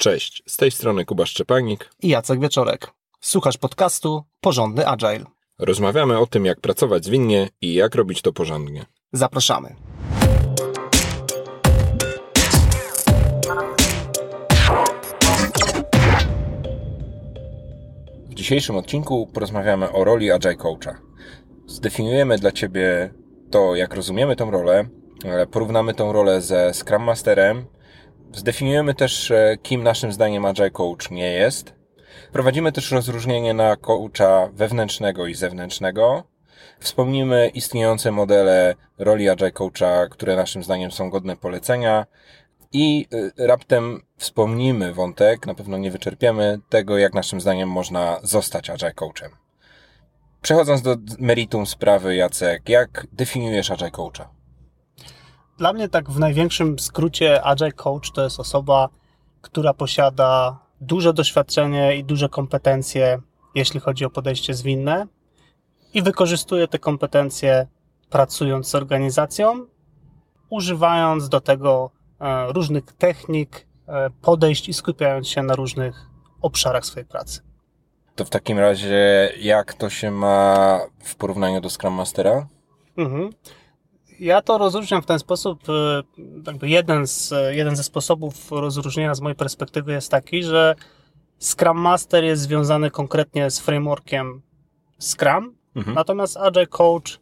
[0.00, 2.90] Cześć, z tej strony Kuba Szczepanik i Jacek Wieczorek.
[3.20, 5.24] Słuchasz podcastu Porządny Agile.
[5.58, 8.86] Rozmawiamy o tym, jak pracować zwinnie i jak robić to porządnie.
[9.12, 9.76] Zapraszamy.
[18.30, 21.00] W dzisiejszym odcinku porozmawiamy o roli Agile Coacha.
[21.66, 23.14] Zdefiniujemy dla Ciebie
[23.50, 24.88] to, jak rozumiemy tą rolę,
[25.50, 27.64] porównamy tą rolę ze Scrum Masterem,
[28.32, 29.32] Zdefiniujemy też,
[29.62, 31.74] kim naszym zdaniem Agile Coach nie jest.
[32.32, 36.24] Prowadzimy też rozróżnienie na coacha wewnętrznego i zewnętrznego.
[36.80, 42.06] Wspomnimy istniejące modele roli Agile Coacha, które naszym zdaniem są godne polecenia.
[42.72, 43.06] I
[43.38, 48.92] e, raptem wspomnimy wątek, na pewno nie wyczerpiemy tego, jak naszym zdaniem można zostać Agile
[48.92, 49.30] Coachem.
[50.42, 54.39] Przechodząc do meritum sprawy, Jacek, jak definiujesz Agile Coacha?
[55.60, 58.88] Dla mnie tak w największym skrócie Agile Coach to jest osoba,
[59.40, 63.20] która posiada duże doświadczenie i duże kompetencje,
[63.54, 65.06] jeśli chodzi o podejście zwinne
[65.94, 67.66] i wykorzystuje te kompetencje
[68.10, 69.66] pracując z organizacją,
[70.50, 71.90] używając do tego
[72.20, 76.06] e, różnych technik, e, podejść i skupiając się na różnych
[76.42, 77.40] obszarach swojej pracy.
[78.14, 82.46] To w takim razie, jak to się ma w porównaniu do Scrum Mastera?
[82.96, 83.30] Mhm
[84.20, 85.68] ja to rozróżniam w ten sposób.
[85.68, 86.02] E,
[86.46, 90.74] jakby jeden, z, jeden ze sposobów rozróżnienia z mojej perspektywy jest taki, że
[91.38, 94.42] Scrum Master jest związany konkretnie z frameworkiem
[94.98, 95.94] Scrum, mhm.
[95.94, 97.20] natomiast Agile Coach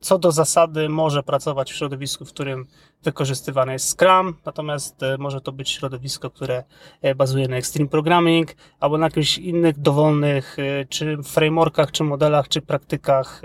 [0.00, 2.66] co do zasady może pracować w środowisku, w którym
[3.02, 6.64] wykorzystywany jest Scrum, natomiast e, może to być środowisko, które
[7.02, 10.56] e, bazuje na Extreme Programming albo na jakichś innych dowolnych
[10.88, 13.42] czy frameworkach, czy modelach, czy praktykach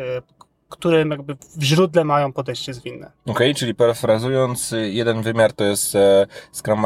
[0.70, 3.12] które jakby w źródle mają podejście zwinne.
[3.22, 6.84] Okej, okay, czyli parafrazując, jeden wymiar to jest e, Scrum,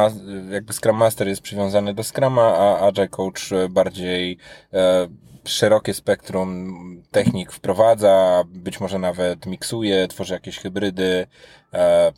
[0.51, 4.37] jakby Scrum Master jest przywiązany do Scruma, a Agile Coach bardziej
[4.73, 5.07] e,
[5.45, 6.73] szerokie spektrum
[7.11, 11.27] technik wprowadza, być może nawet miksuje, tworzy jakieś hybrydy,
[11.73, 12.11] e,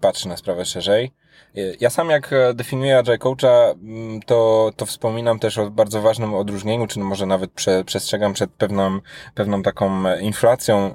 [0.00, 1.12] patrzy na sprawę szerzej.
[1.80, 6.86] Ja sam jak definiuję Agile Coacha, mm, to, to wspominam też o bardzo ważnym odróżnieniu,
[6.86, 9.00] czy może nawet prze, przestrzegam przed pewną,
[9.34, 10.94] pewną taką inflacją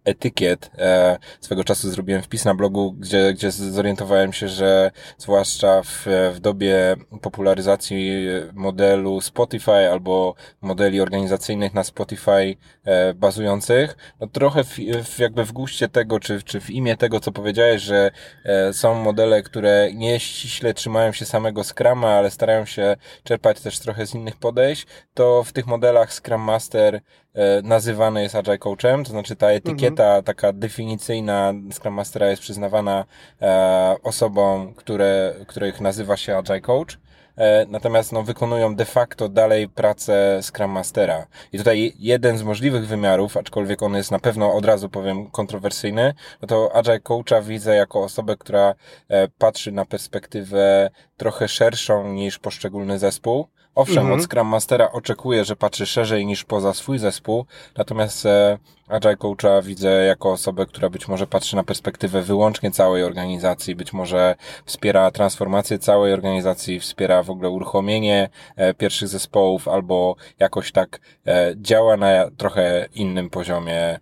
[0.05, 0.71] etykiet.
[0.77, 6.39] E, swego czasu zrobiłem wpis na blogu, gdzie, gdzie zorientowałem się, że zwłaszcza w, w
[6.39, 15.19] dobie popularyzacji modelu Spotify albo modeli organizacyjnych na Spotify e, bazujących, no trochę w, w,
[15.19, 18.11] jakby w guście tego, czy, czy w imię tego, co powiedziałeś, że
[18.45, 23.79] e, są modele, które nie ściśle trzymają się samego Scrama, ale starają się czerpać też
[23.79, 27.01] trochę z innych podejść, to w tych modelach Scrum Master
[27.33, 30.23] E, nazywany jest Agile Coachem, to znaczy ta etykieta mhm.
[30.23, 33.05] taka definicyjna Scrum Mastera jest przyznawana
[33.41, 36.97] e, osobom, które, których nazywa się Agile Coach.
[37.37, 41.27] E, natomiast no, wykonują de facto dalej pracę Scrum Mastera.
[41.53, 46.13] I tutaj jeden z możliwych wymiarów, aczkolwiek on jest na pewno od razu powiem kontrowersyjny,
[46.41, 48.75] no to Agile Coacha widzę jako osobę, która
[49.09, 54.19] e, patrzy na perspektywę trochę szerszą niż poszczególny zespół Owszem, mhm.
[54.19, 57.45] od Scrum Mastera oczekuję, że patrzy szerzej niż poza swój zespół,
[57.77, 63.03] natomiast e, Agile Coacha widzę jako osobę, która być może patrzy na perspektywę wyłącznie całej
[63.03, 70.15] organizacji, być może wspiera transformację całej organizacji, wspiera w ogóle uruchomienie e, pierwszych zespołów albo
[70.39, 73.99] jakoś tak e, działa na trochę innym poziomie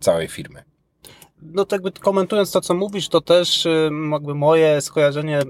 [0.00, 0.68] całej firmy
[1.42, 5.40] no to jakby komentując to, co mówisz, to też y, jakby moje skojarzenie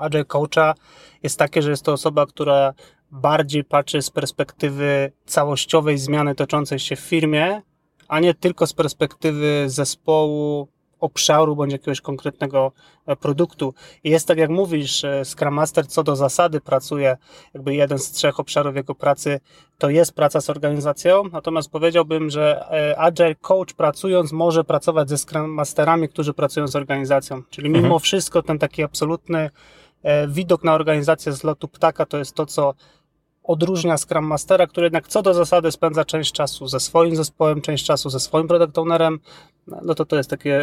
[0.00, 0.74] Agile Coacha
[1.22, 2.74] jest takie, że jest to osoba, która
[3.10, 7.62] bardziej patrzy z perspektywy całościowej zmiany toczącej się w firmie,
[8.08, 10.68] a nie tylko z perspektywy zespołu,
[11.00, 12.72] obszaru bądź jakiegoś konkretnego
[13.06, 13.74] e, produktu.
[14.04, 17.16] I jest tak jak mówisz, Scrum Master co do zasady pracuje,
[17.54, 19.40] jakby jeden z trzech obszarów jego pracy
[19.78, 25.18] to jest praca z organizacją, natomiast powiedziałbym, że e, Agile Coach pracując może pracować ze
[25.18, 27.42] Scrum Masterami, którzy pracują z organizacją.
[27.50, 28.00] Czyli mimo mhm.
[28.00, 29.50] wszystko ten taki absolutny
[30.02, 32.74] e, widok na organizację z lotu ptaka to jest to, co
[33.46, 37.86] odróżnia Scrum Mastera, który jednak co do zasady spędza część czasu ze swoim zespołem, część
[37.86, 39.20] czasu ze swoim product ownerem,
[39.66, 40.60] no to to jest takie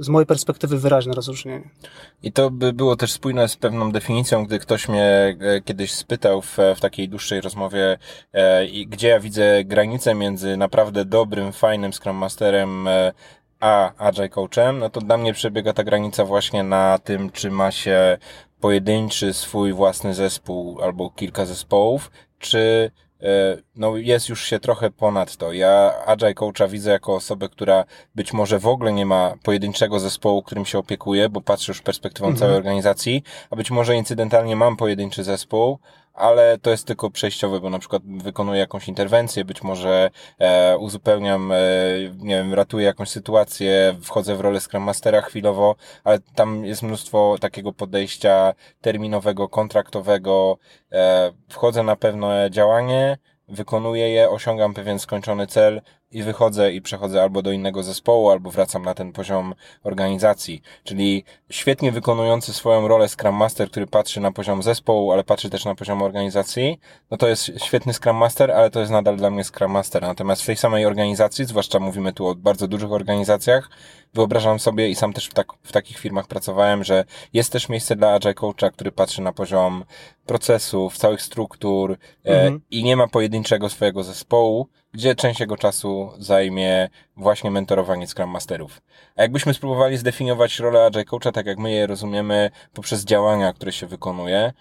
[0.00, 1.70] z mojej perspektywy wyraźne rozróżnienie.
[2.22, 6.42] I to by było też spójne z pewną definicją, gdy ktoś mnie e, kiedyś spytał
[6.42, 7.98] w, w takiej dłuższej rozmowie,
[8.32, 13.12] e, gdzie ja widzę granicę między naprawdę dobrym, fajnym Scrum Masterem, e,
[13.60, 17.70] a Agile Coachem, no to dla mnie przebiega ta granica właśnie na tym, czy ma
[17.70, 18.18] się
[18.60, 22.90] pojedynczy swój własny zespół albo kilka zespołów, czy
[23.22, 23.26] e,
[23.76, 25.52] no jest już się trochę ponad to.
[25.52, 30.42] Ja Agile Coacha widzę jako osobę, która być może w ogóle nie ma pojedynczego zespołu,
[30.42, 32.38] którym się opiekuje, bo patrzę już perspektywą mhm.
[32.38, 35.78] całej organizacji, a być może incydentalnie mam pojedynczy zespół,
[36.16, 41.52] ale to jest tylko przejściowe, bo na przykład wykonuję jakąś interwencję, być może e, uzupełniam,
[41.52, 41.56] e,
[42.18, 47.36] nie wiem, ratuję jakąś sytuację, wchodzę w rolę Scrum Mastera chwilowo, ale tam jest mnóstwo
[47.40, 50.58] takiego podejścia terminowego, kontraktowego,
[50.92, 53.18] e, wchodzę na pewne działanie,
[53.48, 58.50] wykonuję je, osiągam pewien skończony cel i wychodzę i przechodzę albo do innego zespołu, albo
[58.50, 60.62] wracam na ten poziom organizacji.
[60.84, 65.64] Czyli świetnie wykonujący swoją rolę Scrum Master, który patrzy na poziom zespołu, ale patrzy też
[65.64, 66.80] na poziom organizacji,
[67.10, 70.02] no to jest świetny Scrum Master, ale to jest nadal dla mnie Scrum Master.
[70.02, 73.70] Natomiast w tej samej organizacji, zwłaszcza mówimy tu o bardzo dużych organizacjach,
[74.16, 77.96] wyobrażam sobie i sam też w, tak, w takich firmach pracowałem, że jest też miejsce
[77.96, 79.84] dla Agile Coacha, który patrzy na poziom
[80.26, 82.54] procesów, całych struktur e, mhm.
[82.54, 88.30] e, i nie ma pojedynczego swojego zespołu, gdzie część jego czasu zajmie właśnie mentorowanie Scrum
[88.30, 88.82] Masterów.
[89.16, 93.72] A jakbyśmy spróbowali zdefiniować rolę Agile Coacha, tak jak my je rozumiemy poprzez działania, które
[93.72, 94.52] się wykonuje,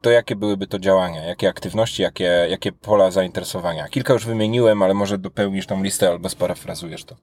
[0.00, 3.88] to jakie byłyby to działania, jakie aktywności, jakie, jakie pola zainteresowania?
[3.88, 7.16] Kilka już wymieniłem, ale może dopełnisz tą listę albo sparafrazujesz to.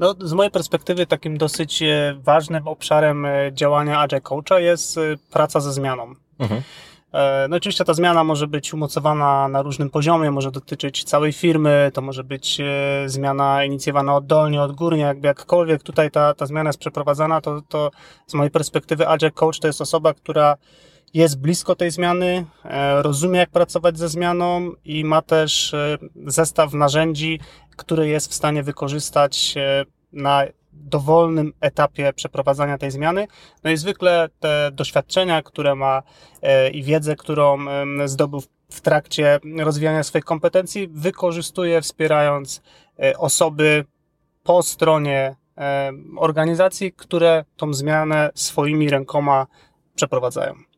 [0.00, 5.00] No, z mojej perspektywy takim dosyć e, ważnym obszarem e, działania Agile Coacha jest e,
[5.32, 6.14] praca ze zmianą.
[6.38, 6.62] Mhm.
[7.48, 12.00] No oczywiście ta zmiana może być umocowana na różnym poziomie, może dotyczyć całej firmy, to
[12.00, 12.58] może być
[13.06, 17.90] zmiana inicjowana oddolnie, odgórnie, jakby jakkolwiek tutaj ta, ta zmiana jest przeprowadzana, to, to
[18.26, 20.56] z mojej perspektywy Agile Coach to jest osoba, która
[21.14, 22.44] jest blisko tej zmiany,
[23.02, 25.74] rozumie jak pracować ze zmianą i ma też
[26.26, 27.40] zestaw narzędzi,
[27.76, 29.54] który jest w stanie wykorzystać
[30.12, 33.26] na dowolnym etapie przeprowadzania tej zmiany.
[33.64, 36.02] No i zwykle te doświadczenia, które ma
[36.42, 37.58] e, i wiedzę, którą
[38.04, 42.62] zdobył w trakcie rozwijania swoich kompetencji, wykorzystuje wspierając
[43.02, 43.84] e, osoby
[44.42, 45.36] po stronie
[46.18, 49.46] organizacji, które tą zmianę swoimi rękoma
[49.94, 50.69] przeprowadzają.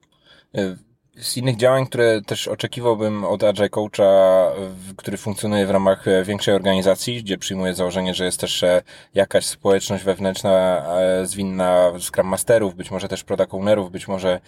[0.55, 0.77] E,
[1.17, 4.53] z innych działań, które też oczekiwałbym od Agile Coacha,
[4.97, 8.83] który funkcjonuje w ramach e, większej organizacji, gdzie przyjmuje założenie, że jest też e,
[9.15, 14.41] jakaś społeczność wewnętrzna e, zwinna Scrum Masterów, być może też Product Ownerów, być może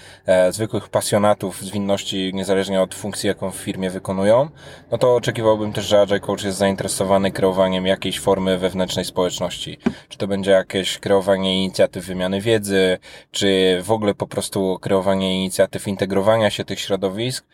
[0.50, 4.48] zwykłych pasjonatów zwinności, niezależnie od funkcji, jaką w firmie wykonują,
[4.90, 9.78] no to oczekiwałbym też, że Agile Coach jest zainteresowany kreowaniem jakiejś formy wewnętrznej społeczności.
[10.08, 12.98] Czy to będzie jakieś kreowanie inicjatyw wymiany wiedzy,
[13.30, 17.46] czy w ogóle po prostu kreowanie inicjatyw integrowania tych środowisk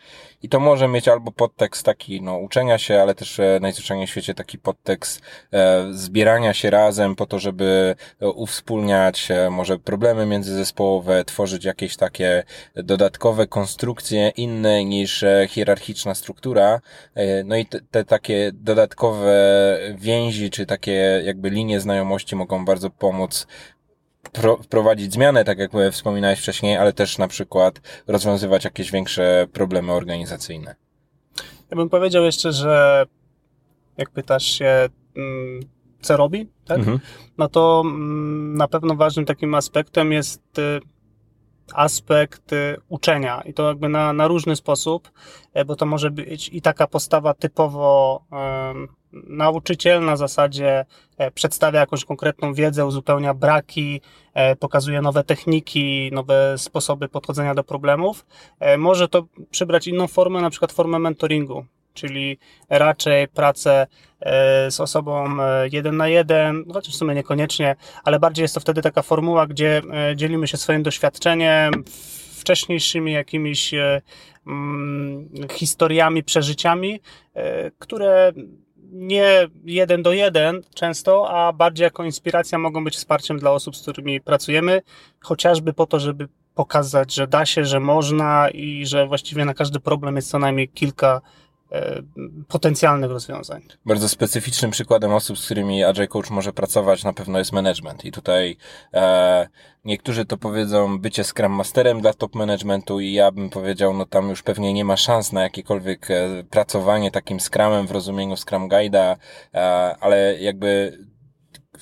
[0.43, 4.09] i to może mieć albo podtekst taki, no, uczenia się, ale też e, najzwyczajniej w
[4.09, 5.21] świecie taki podtekst
[5.53, 11.95] e, zbierania się razem po to, żeby e, uwspólniać e, może problemy międzyzespołowe, tworzyć jakieś
[11.95, 12.43] takie
[12.75, 16.81] dodatkowe konstrukcje inne niż hierarchiczna struktura.
[17.15, 19.31] E, no i te, te takie dodatkowe
[19.95, 23.47] więzi, czy takie jakby linie znajomości mogą bardzo pomóc
[24.63, 30.75] wprowadzić zmianę, tak jak wspominałeś wcześniej, ale też na przykład rozwiązywać jakieś większe problemy organizacyjne.
[31.71, 33.05] Ja bym powiedział jeszcze, że
[33.97, 35.59] jak pytasz się, mm,
[36.01, 36.79] co robi, tak?
[36.79, 36.99] Mhm.
[37.37, 40.79] No to mm, na pewno ważnym takim aspektem jest y,
[41.73, 45.11] aspekt y, uczenia i to jakby na, na różny sposób,
[45.53, 48.23] e, bo to może być i taka postawa typowo
[49.13, 50.85] nauczyciel na zasadzie
[51.17, 54.01] e, przedstawia jakąś konkretną wiedzę, uzupełnia braki,
[54.33, 58.25] e, pokazuje nowe techniki, nowe sposoby podchodzenia do problemów.
[58.59, 62.37] E, może to przybrać inną formę, na przykład formę mentoringu, czyli
[62.69, 63.87] raczej pracę
[64.69, 65.37] z osobą
[65.71, 69.81] jeden na jeden, chociaż w sumie niekoniecznie, ale bardziej jest to wtedy taka formuła, gdzie
[70.15, 71.83] dzielimy się swoim doświadczeniem,
[72.39, 73.73] wcześniejszymi jakimiś
[74.47, 76.99] mm, historiami, przeżyciami,
[77.79, 78.33] które
[78.91, 83.81] nie jeden do jeden często, a bardziej jako inspiracja mogą być wsparciem dla osób, z
[83.81, 84.81] którymi pracujemy,
[85.19, 89.79] chociażby po to, żeby pokazać, że da się, że można i że właściwie na każdy
[89.79, 91.21] problem jest co najmniej kilka
[92.47, 93.61] potencjalnych rozwiązań.
[93.85, 98.11] Bardzo specyficznym przykładem osób, z którymi Agile Coach może pracować na pewno jest management i
[98.11, 98.57] tutaj
[98.93, 99.47] e,
[99.85, 104.29] niektórzy to powiedzą bycie Scrum Masterem dla top managementu i ja bym powiedział, no tam
[104.29, 109.15] już pewnie nie ma szans na jakiekolwiek e, pracowanie takim Scrumem w rozumieniu Scrum Guide'a,
[109.53, 109.59] e,
[109.99, 110.97] ale jakby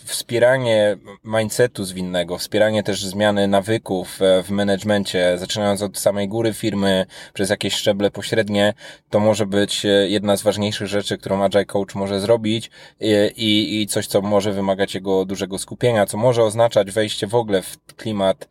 [0.06, 7.06] wspieranie mindsetu zwinnego, wspieranie też zmiany nawyków e, w menedżmencie, zaczynając od samej góry firmy,
[7.34, 8.74] przez jakieś szczeble pośrednie,
[9.10, 13.82] to może być e, jedna z ważniejszych rzeczy, którą Agile Coach może zrobić e, i,
[13.82, 17.78] i coś, co może wymagać jego dużego skupienia, co może oznaczać wejście w ogóle w
[17.96, 18.50] klimat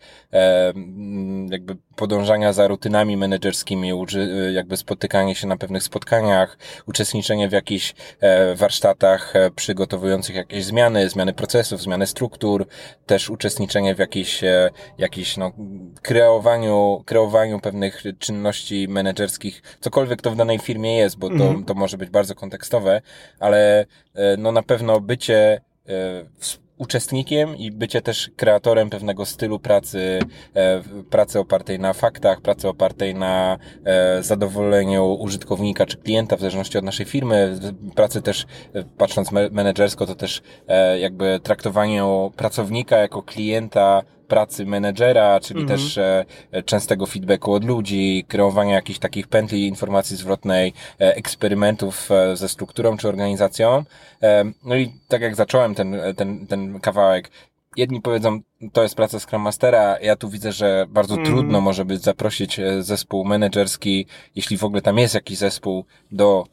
[1.51, 7.95] jakby podążania za rutynami menedżerskimi, y, jakby spotykanie się na pewnych spotkaniach, uczestniczenie w jakichś
[8.21, 12.67] e, warsztatach e, przygotowujących jakieś zmiany, zmiany procesów, zmiany struktur,
[13.07, 15.53] też uczestniczenie w jakichś, e, jakichś no,
[16.03, 21.65] kreowaniu, kreowaniu pewnych czynności menedżerskich, cokolwiek to w danej firmie jest, bo to, mhm.
[21.65, 23.01] to może być bardzo kontekstowe,
[23.41, 23.87] ale
[24.39, 25.61] no na pewno bycie
[26.79, 30.19] uczestnikiem i bycie też kreatorem pewnego stylu pracy,
[30.55, 36.79] e, pracy opartej na faktach, pracy opartej na e, zadowoleniu użytkownika czy klienta, w zależności
[36.79, 37.59] od naszej firmy,
[37.95, 40.43] pracy też, e, patrząc menedżersko, to też
[41.01, 45.79] jakby traktowaniu pracownika jako klienta pracy menedżera, czyli mhm.
[45.79, 46.25] też e,
[46.65, 52.97] częstego feedbacku od ludzi, kreowania jakichś takich pętli informacji zwrotnej, e, eksperymentów e, ze strukturą
[52.97, 53.85] czy organizacją.
[54.65, 57.31] No i tak jak zacząłem ten, ten, ten kawałek,
[57.77, 58.41] jedni powiedzą,
[58.73, 61.27] to jest praca Scrum Mastera, ja tu widzę, że bardzo mm.
[61.27, 64.07] trudno może być zaprosić zespół menedżerski,
[64.37, 66.45] jeśli w ogóle tam jest jakiś zespół, do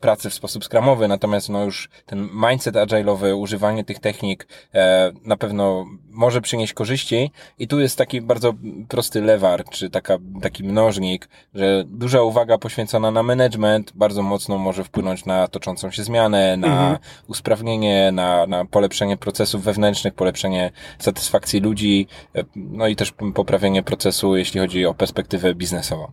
[0.00, 5.36] pracy w sposób skramowy, natomiast no już ten mindset agile'owy, używanie tych technik e, na
[5.36, 8.52] pewno może przynieść korzyści i tu jest taki bardzo
[8.88, 14.84] prosty lewar, czy taka, taki mnożnik, że duża uwaga poświęcona na management bardzo mocno może
[14.84, 16.98] wpłynąć na toczącą się zmianę, na mhm.
[17.28, 24.36] usprawnienie, na, na polepszenie procesów wewnętrznych, polepszenie satysfakcji ludzi, e, no i też poprawienie procesu,
[24.36, 26.12] jeśli chodzi o perspektywę biznesową.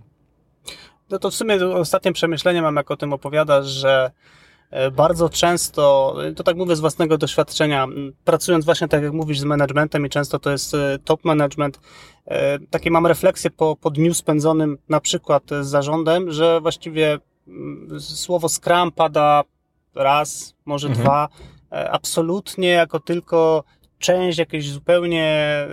[1.10, 4.12] No to w sumie ostatnie przemyślenie mam, jak o tym opowiadasz, że
[4.72, 7.88] e, bardzo często, to tak mówię z własnego doświadczenia,
[8.24, 11.80] pracując właśnie tak jak mówisz z managementem i często to jest e, top management,
[12.26, 17.20] e, takie mam refleksje po, po dniu spędzonym na przykład z zarządem, że właściwie
[18.00, 19.44] słowo Scrum pada
[19.96, 21.04] raz, może mhm.
[21.06, 21.28] dwa,
[21.92, 23.64] absolutnie jako tylko
[24.00, 25.68] część jakiejś zupełnie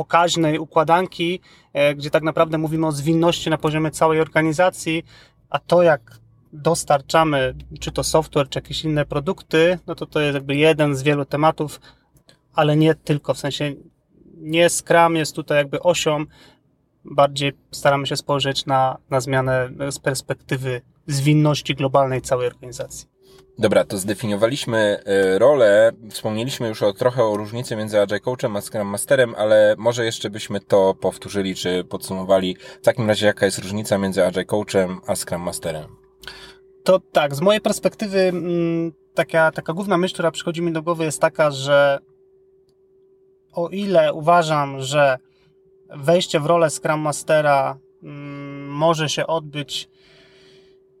[0.00, 1.40] pokaźnej układanki,
[1.72, 5.04] e, gdzie tak naprawdę mówimy o zwinności na poziomie całej organizacji,
[5.50, 6.20] a to jak
[6.52, 11.02] dostarczamy, czy to software, czy jakieś inne produkty, no to to jest jakby jeden z
[11.02, 11.80] wielu tematów,
[12.54, 13.74] ale nie tylko, w sensie
[14.36, 16.24] nie Scrum jest tutaj jakby osią,
[17.04, 23.08] bardziej staramy się spojrzeć na, na zmianę z perspektywy zwinności globalnej całej organizacji.
[23.58, 28.60] Dobra, to zdefiniowaliśmy e, rolę, wspomnieliśmy już o, trochę o różnicy między Agile Coachem a
[28.60, 32.56] Scrum Masterem, ale może jeszcze byśmy to powtórzyli czy podsumowali.
[32.82, 35.96] W takim razie jaka jest różnica między Agile Coachem a Scrum Masterem?
[36.84, 41.04] To tak, z mojej perspektywy mm, taka, taka główna myśl, która przychodzi mi do głowy
[41.04, 41.98] jest taka, że
[43.52, 45.18] o ile uważam, że
[45.96, 49.89] wejście w rolę Scrum Mastera mm, może się odbyć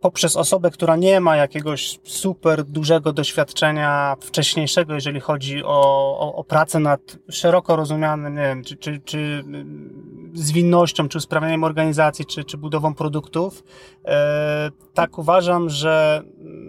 [0.00, 5.80] poprzez osobę, która nie ma jakiegoś super dużego doświadczenia wcześniejszego, jeżeli chodzi o,
[6.18, 11.64] o, o pracę nad szeroko rozumianym, nie wiem, czy, czy, czy mm, zwinnością, czy usprawnieniem
[11.64, 13.64] organizacji, czy, czy budową produktów,
[14.04, 16.22] e, tak uważam, że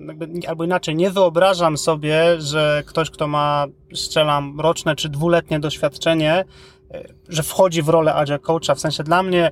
[0.08, 6.46] jakby, albo inaczej, nie wyobrażam sobie, że ktoś, kto ma, strzelam, roczne czy dwuletnie doświadczenie,
[6.92, 8.76] e, że wchodzi w rolę agile coacha.
[8.76, 9.52] W sensie dla mnie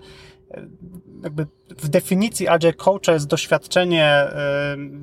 [1.23, 4.27] jakby w definicji Agile Coacha jest doświadczenie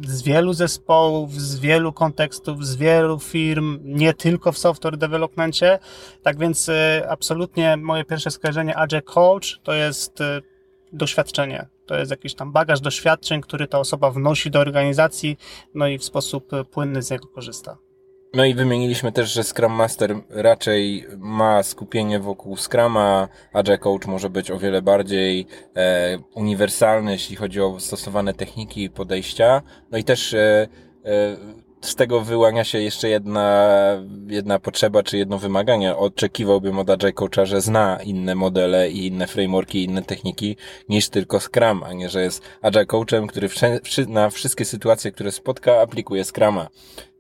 [0.04, 5.78] y, z wielu zespołów, z wielu kontekstów, z wielu firm, nie tylko w software developmentie.
[6.22, 6.72] Tak więc y,
[7.08, 10.42] absolutnie moje pierwsze skojarzenie Agile Coach to jest y,
[10.92, 11.66] doświadczenie.
[11.86, 15.36] To jest jakiś tam bagaż doświadczeń, który ta osoba wnosi do organizacji,
[15.74, 17.76] no i w sposób płynny z niego korzysta.
[18.34, 24.30] No i wymieniliśmy też, że Scrum Master raczej ma skupienie wokół Scruma, Agile Coach może
[24.30, 29.62] być o wiele bardziej e, uniwersalny, jeśli chodzi o stosowane techniki i podejścia.
[29.90, 30.68] No i też e,
[31.04, 31.36] e,
[31.80, 33.68] z tego wyłania się jeszcze jedna,
[34.26, 35.96] jedna potrzeba, czy jedno wymaganie.
[35.96, 40.56] Oczekiwałbym od Agile Coacha, że zna inne modele i inne frameworki, inne techniki,
[40.88, 43.48] niż tylko Scrum, a nie, że jest Agile Coachem, który
[44.08, 46.68] na wszystkie sytuacje, które spotka, aplikuje Scruma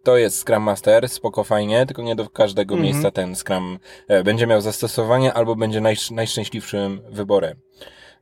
[0.06, 2.80] to jest Scrum Master, spoko fajnie, tylko nie do każdego -hmm.
[2.80, 7.60] miejsca ten Scrum e, będzie miał zastosowanie albo będzie najszczęśliwszym wyborem.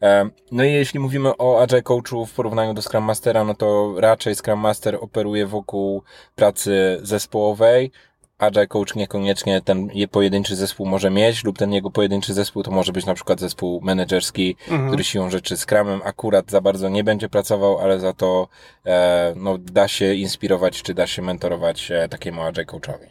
[0.03, 3.95] E, no i jeśli mówimy o Agile Coachu w porównaniu do Scrum Mastera, no to
[3.97, 6.03] raczej Scrum Master operuje wokół
[6.35, 7.91] pracy zespołowej,
[8.38, 12.93] Agile Coach niekoniecznie ten pojedynczy zespół może mieć, lub ten jego pojedynczy zespół to może
[12.93, 14.88] być na przykład zespół menedżerski, mhm.
[14.88, 18.49] który siłą rzeczy z Scrumem akurat za bardzo nie będzie pracował, ale za to
[18.87, 23.07] e, no, da się inspirować, czy da się mentorować e, takiemu Agile Coachowi.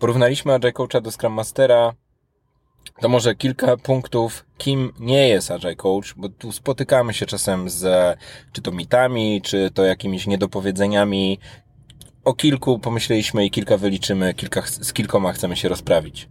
[0.00, 1.94] Porównaliśmy Agile Coacha do Scrum Mastera,
[3.00, 8.16] to może kilka punktów, kim nie jest Agile Coach, bo tu spotykamy się czasem z
[8.52, 11.38] czy to mitami, czy to jakimiś niedopowiedzeniami,
[12.24, 16.28] o kilku pomyśleliśmy i kilka wyliczymy, kilka, z kilkoma chcemy się rozprawić.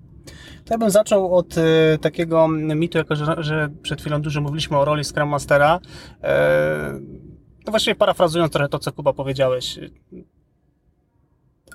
[0.66, 4.78] To ja bym zaczął od e, takiego mitu, jako że, że przed chwilą dużo mówiliśmy
[4.78, 5.80] o roli Scrum Mastera.
[6.24, 7.00] E,
[7.66, 9.80] no właściwie parafrazując trochę to, co Kuba powiedziałeś.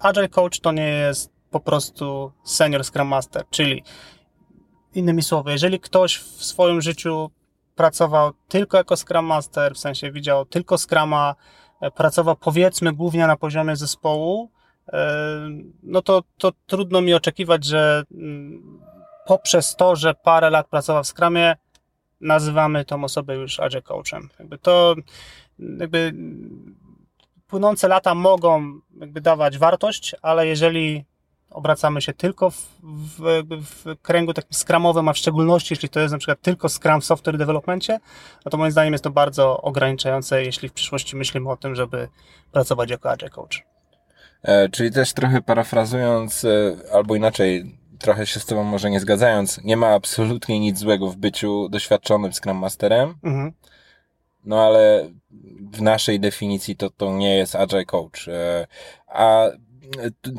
[0.01, 3.83] Agile Coach to nie jest po prostu senior Scrum Master, czyli
[4.95, 7.31] innymi słowy, jeżeli ktoś w swoim życiu
[7.75, 11.35] pracował tylko jako Scrum Master, w sensie widział tylko Scrama,
[11.95, 14.51] pracował powiedzmy głównie na poziomie zespołu,
[14.93, 15.49] e,
[15.83, 18.81] no to, to trudno mi oczekiwać, że mm,
[19.27, 21.57] poprzez to, że parę lat pracował w Scrumie,
[22.21, 24.29] nazywamy tą osobę już Agile Coachem.
[24.39, 24.95] Jakby to
[25.59, 26.15] jakby
[27.47, 31.05] płynące lata mogą jakby dawać wartość, ale jeżeli
[31.51, 36.13] obracamy się tylko w, w, w kręgu takim skramowym, a w szczególności jeśli to jest
[36.13, 38.01] na przykład tylko Scrum w software developmentie,
[38.45, 42.09] no to moim zdaniem jest to bardzo ograniczające, jeśli w przyszłości myślimy o tym, żeby
[42.53, 43.63] pracować jako Agile Coach.
[44.43, 49.65] E, czyli też trochę parafrazując, e, albo inaczej, trochę się z Tobą może nie zgadzając,
[49.65, 53.53] nie ma absolutnie nic złego w byciu doświadczonym Scrum Masterem, mhm.
[54.45, 55.11] no ale
[55.73, 58.29] w naszej definicji to, to nie jest Agile Coach.
[58.29, 58.67] E,
[59.07, 59.51] a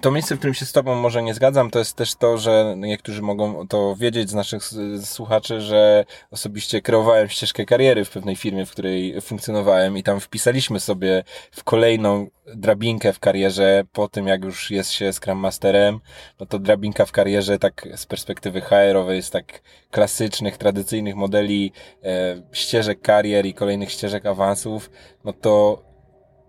[0.01, 2.75] to miejsce, w którym się z Tobą może nie zgadzam, to jest też to, że
[2.77, 4.63] niektórzy mogą to wiedzieć z naszych
[5.03, 10.79] słuchaczy, że osobiście kreowałem ścieżkę kariery w pewnej firmie, w której funkcjonowałem i tam wpisaliśmy
[10.79, 15.99] sobie w kolejną drabinkę w karierze po tym, jak już jest się Scrum Masterem,
[16.39, 21.71] no to drabinka w karierze tak z perspektywy HR-owej z tak klasycznych, tradycyjnych modeli
[22.03, 24.89] e, ścieżek karier i kolejnych ścieżek awansów,
[25.23, 25.83] no to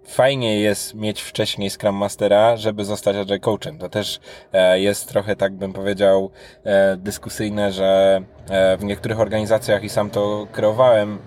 [0.04, 3.78] fajnie jest mieć wcześniej Scrum Mastera, żeby zostać Agile Coachem.
[3.78, 4.20] To też
[4.52, 6.30] e, jest trochę, tak bym powiedział,
[6.64, 11.18] e, dyskusyjne, że e, w niektórych organizacjach i sam to kreowałem,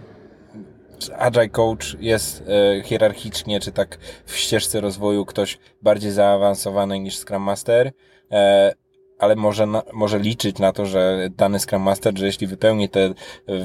[1.17, 2.43] Agile Coach jest
[2.83, 7.91] hierarchicznie, czy tak w ścieżce rozwoju ktoś bardziej zaawansowany niż Scrum Master
[9.23, 13.01] ale może, na, może liczyć na to, że dany Scrum Master, że jeśli wypełni te
[13.05, 13.13] e,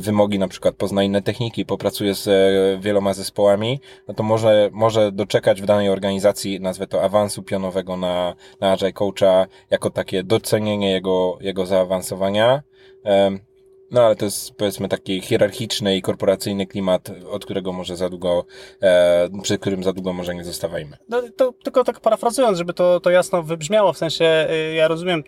[0.01, 5.13] wymogi, na przykład pozna inne techniki, popracuje z e, wieloma zespołami, no to może, może
[5.13, 10.91] doczekać w danej organizacji, nazwę to awansu pionowego na, na Agile Coacha, jako takie docenienie
[10.91, 12.63] jego, jego zaawansowania.
[13.91, 18.45] No ale to jest powiedzmy taki hierarchiczny i korporacyjny klimat, od którego może za długo,
[18.83, 20.97] e, przy którym za długo może nie zostawajmy.
[21.09, 25.25] No, to, tylko tak parafrazując, żeby to, to jasno wybrzmiało, w sensie y, ja rozumiem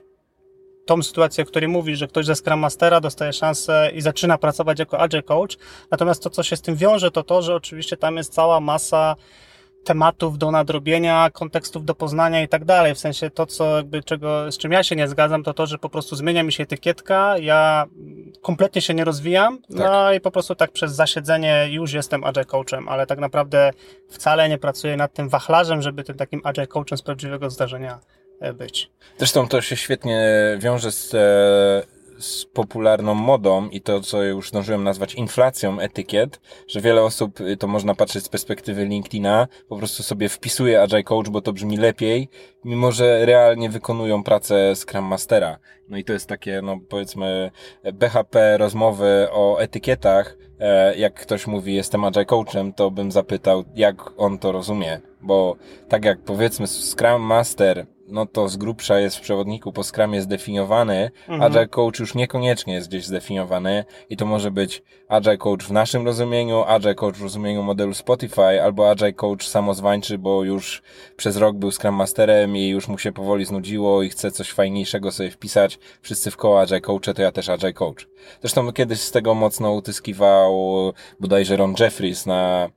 [0.87, 4.79] tą sytuację, w której mówisz, że ktoś ze Scrum Mastera dostaje szansę i zaczyna pracować
[4.79, 5.57] jako Agile Coach.
[5.91, 9.17] Natomiast to, co się z tym wiąże, to to, że oczywiście tam jest cała masa
[9.85, 12.95] tematów do nadrobienia, kontekstów do poznania i tak dalej.
[12.95, 15.79] W sensie to, co jakby czego, z czym ja się nie zgadzam, to to, że
[15.79, 17.87] po prostu zmienia mi się etykietka, ja
[18.43, 19.79] kompletnie się nie rozwijam, tak.
[19.79, 23.71] no i po prostu tak przez zasiedzenie już jestem agile coachem, ale tak naprawdę
[24.09, 27.99] wcale nie pracuję nad tym wachlarzem, żeby tym takim agile coachem z prawdziwego zdarzenia
[28.59, 28.91] być.
[29.19, 30.21] Zresztą to się świetnie
[30.59, 36.81] wiąże z, e, z popularną modą i to, co już zdążyłem nazwać inflacją etykiet, że
[36.81, 41.29] wiele osób, y, to można patrzeć z perspektywy LinkedIna, po prostu sobie wpisuje Agile Coach,
[41.29, 42.29] bo to brzmi lepiej,
[42.65, 45.59] mimo że realnie wykonują pracę Scrum Mastera.
[45.89, 47.51] No i to jest takie, no powiedzmy,
[47.93, 50.37] BHP rozmowy o etykietach.
[50.61, 55.01] E, jak ktoś mówi, jestem Agile Coachem, to bym zapytał, jak on to rozumie.
[55.21, 55.57] Bo
[55.89, 61.11] tak jak powiedzmy Scrum Master no to z grubsza jest w przewodniku po Scrumie zdefiniowany,
[61.29, 61.43] mhm.
[61.43, 66.07] Agile Coach już niekoniecznie jest gdzieś zdefiniowany i to może być Agile Coach w naszym
[66.07, 70.83] rozumieniu, Agile Coach w rozumieniu modelu Spotify, albo Agile Coach samozwańczy, bo już
[71.17, 75.13] przez rok był Scrum Masterem i już mu się powoli znudziło i chce coś fajniejszego
[75.13, 75.79] sobie wpisać.
[76.03, 78.09] Wszyscy w koło Agile Coache, to ja też Agile Coach.
[78.41, 80.53] Zresztą kiedyś z tego mocno utyskiwał
[81.21, 82.71] bodajże Ron Jeffries na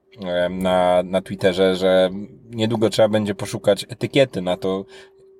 [0.49, 2.09] na, na Twitterze, że
[2.49, 4.85] niedługo trzeba będzie poszukać etykiety na to,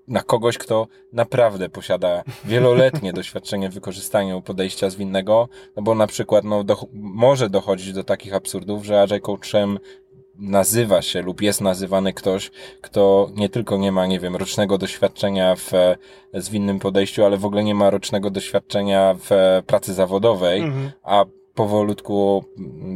[0.08, 6.44] na kogoś, kto naprawdę posiada wieloletnie doświadczenie w wykorzystaniu podejścia zwinnego, no bo na przykład
[6.44, 9.80] no, do, może dochodzić do takich absurdów, że Agile Coachem
[10.36, 15.56] nazywa się lub jest nazywany ktoś, kto nie tylko nie ma, nie wiem, rocznego doświadczenia
[15.56, 15.72] w
[16.34, 20.92] zwinnym podejściu, ale w ogóle nie ma rocznego doświadczenia w pracy zawodowej, mhm.
[21.04, 22.46] a powolutku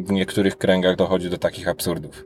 [0.06, 2.26] w niektórych kręgach dochodzi do takich absurdów.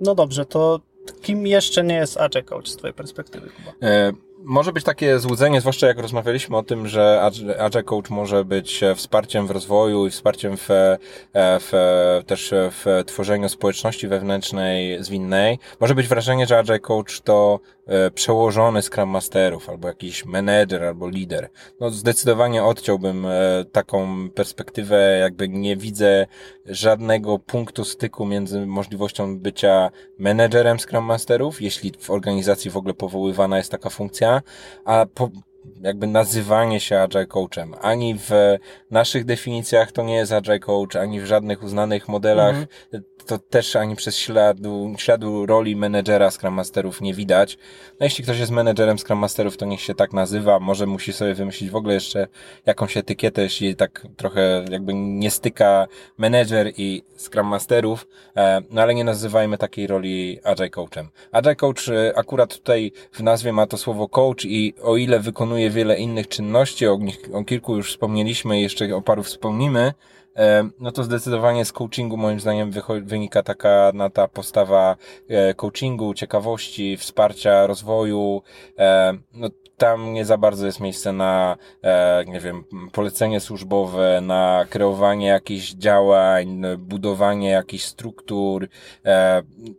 [0.00, 0.80] No dobrze, to
[1.22, 3.72] kim jeszcze nie jest Agile Coach z Twojej perspektywy, Kuba?
[3.82, 4.12] E,
[4.44, 7.22] może być takie złudzenie, zwłaszcza jak rozmawialiśmy o tym, że
[7.58, 10.98] Agile Coach może być e, wsparciem w rozwoju i wsparciem w, e,
[11.34, 11.72] w,
[12.26, 15.58] też w tworzeniu społeczności wewnętrznej zwinnej.
[15.80, 21.08] Może być wrażenie, że Agile Coach to E, przełożony Scrum Masterów, albo jakiś menedżer, albo
[21.08, 21.48] lider.
[21.80, 23.26] No zdecydowanie odciąłbym
[23.72, 26.26] taką perspektywę, jakby nie widzę
[26.66, 33.58] żadnego punktu styku między możliwością bycia menedżerem Scrum Masterów, jeśli w organizacji w ogóle powoływana
[33.58, 34.29] jest taka funkcja,
[34.86, 35.30] a po,
[35.82, 37.74] jakby nazywanie się Agile Coachem.
[37.80, 38.30] Ani w
[38.90, 42.66] naszych definicjach to nie jest Agile Coach, ani w żadnych uznanych modelach mhm
[43.30, 47.58] to też ani przez śladu, śladu roli menedżera Scrum Masterów nie widać.
[48.00, 50.60] No jeśli ktoś jest menedżerem Scrum Masterów, to niech się tak nazywa.
[50.60, 52.26] Może musi sobie wymyślić w ogóle jeszcze
[52.66, 55.86] jakąś etykietę, jeśli tak trochę jakby nie styka
[56.18, 61.08] menedżer i Scrum Masterów, e, no ale nie nazywajmy takiej roli Agile Coachem.
[61.32, 65.49] Agile Coach e, akurat tutaj w nazwie ma to słowo coach i o ile wykonuje
[65.70, 69.92] wiele innych czynności, o, nich, o kilku już wspomnieliśmy, jeszcze o paru wspomnimy,
[70.36, 74.96] E, no to zdecydowanie z coachingu moim zdaniem wynika taka na ta postawa
[75.28, 78.42] e, coachingu, ciekawości, wsparcia, rozwoju.
[78.78, 81.56] E, no tam nie za bardzo jest miejsce na,
[82.26, 88.68] nie wiem, polecenie służbowe, na kreowanie jakichś działań, budowanie jakichś struktur,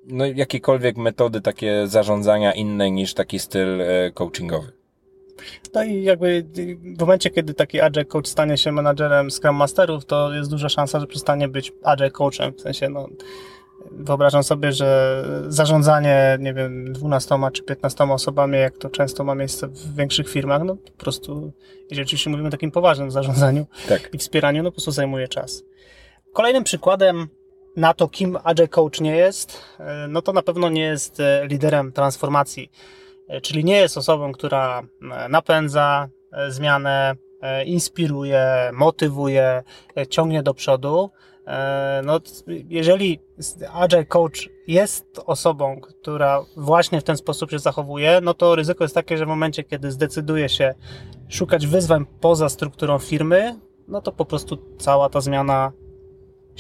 [0.06, 4.81] no jakiekolwiek metody takie zarządzania inne niż taki styl coachingowy.
[5.74, 6.46] No i jakby
[6.98, 11.00] w momencie, kiedy taki Agile Coach stanie się menadżerem Scrum Masterów, to jest duża szansa,
[11.00, 12.54] że przestanie być Agile Coachem.
[12.54, 13.08] W sensie, no,
[13.92, 19.68] wyobrażam sobie, że zarządzanie, nie wiem, 12 czy 15 osobami, jak to często ma miejsce
[19.68, 21.52] w większych firmach, no po prostu,
[21.90, 24.10] jeżeli oczywiście mówimy o takim poważnym zarządzaniu tak.
[24.14, 25.64] i wspieraniu, no po prostu zajmuje czas.
[26.34, 27.28] Kolejnym przykładem
[27.76, 29.62] na to, kim Agile Coach nie jest,
[30.10, 33.01] no to na pewno nie jest liderem transformacji E,
[33.42, 37.16] czyli nie jest osobą, która e, napędza e, zmianę,
[37.66, 39.64] inspiruje, motywuje,
[40.10, 41.10] ciągnie do przodu.
[42.04, 42.20] No,
[42.70, 43.20] jeżeli
[43.74, 48.96] Agile Coach jest osobą, która właśnie w ten sposób się zachowuje, no to ryzyko jest
[48.96, 50.74] takie, że w momencie, kiedy zdecyduje się
[51.30, 55.72] szukać wyzwań poza strukturą firmy, no to po prostu cała ta zmiana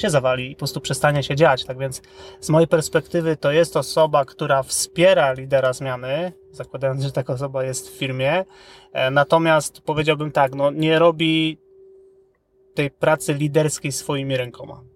[0.01, 1.65] się zawali i po prostu przestanie się dziać.
[1.65, 2.01] Tak więc
[2.39, 7.89] z mojej perspektywy to jest osoba, która wspiera lidera zmiany, zakładając, że taka osoba jest
[7.89, 8.45] w firmie.
[8.93, 11.57] E, natomiast powiedziałbym tak, no nie robi
[12.73, 14.90] tej pracy liderskiej swoimi rękoma.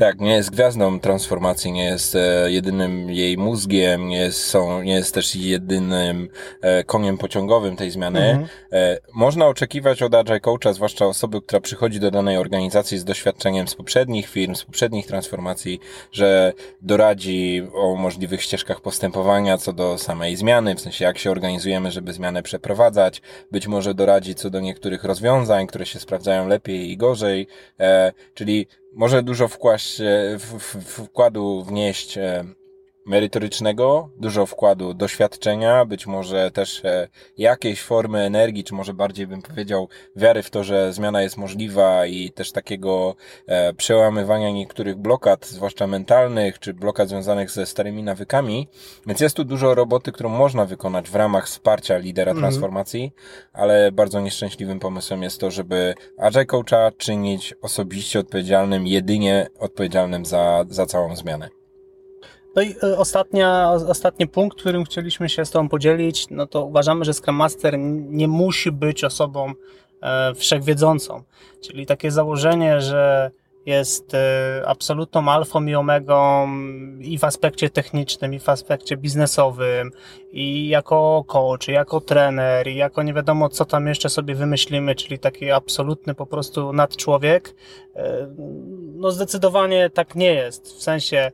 [0.00, 4.92] Tak, nie jest gwiazdą transformacji, nie jest e, jedynym jej mózgiem, nie jest, są, nie
[4.92, 6.28] jest też jedynym
[6.60, 8.20] e, koniem pociągowym tej zmiany.
[8.20, 8.48] Mhm.
[8.72, 13.68] E, można oczekiwać od Agile Coacha, zwłaszcza osoby, która przychodzi do danej organizacji z doświadczeniem
[13.68, 15.80] z poprzednich firm, z poprzednich transformacji,
[16.12, 16.52] że
[16.82, 22.12] doradzi o możliwych ścieżkach postępowania co do samej zmiany, w sensie jak się organizujemy, żeby
[22.12, 23.22] zmianę przeprowadzać.
[23.50, 27.46] Być może doradzi co do niektórych rozwiązań, które się sprawdzają lepiej i gorzej,
[28.34, 30.04] czyli może dużo wkłaść, e,
[30.38, 32.44] w, w, wkładu wnieść e,
[33.10, 39.42] merytorycznego, dużo wkładu doświadczenia, być może też e, jakiejś formy energii, czy może bardziej bym
[39.42, 43.14] powiedział wiary w to, że zmiana jest możliwa i też takiego
[43.76, 48.68] przełamywania niektórych blokad, zwłaszcza mentalnych, czy blokad związanych ze starymi nawykami.
[49.06, 52.42] Więc jest tu dużo roboty, którą można wykonać w ramach wsparcia lidera mm.
[52.42, 53.12] transformacji,
[53.52, 60.64] ale bardzo nieszczęśliwym pomysłem jest to, żeby Agile Coacha czynić osobiście odpowiedzialnym, jedynie odpowiedzialnym za,
[60.68, 61.59] za całą zmianę.
[62.56, 67.04] No i e, ostatnia, ostatni punkt, którym chcieliśmy się z Tobą podzielić, no to uważamy,
[67.04, 69.52] że Scrum Master nie musi być osobą
[70.02, 71.22] e, wszechwiedzącą.
[71.60, 73.30] Czyli takie założenie, że
[73.66, 76.48] jest e, absolutną alfą i omegą
[77.00, 79.90] i w aspekcie technicznym, i w aspekcie biznesowym,
[80.32, 84.94] i jako coach, i jako trener, i jako nie wiadomo co tam jeszcze sobie wymyślimy,
[84.94, 87.54] czyli taki absolutny po prostu nadczłowiek.
[88.94, 90.66] No zdecydowanie tak nie jest.
[90.68, 91.32] W sensie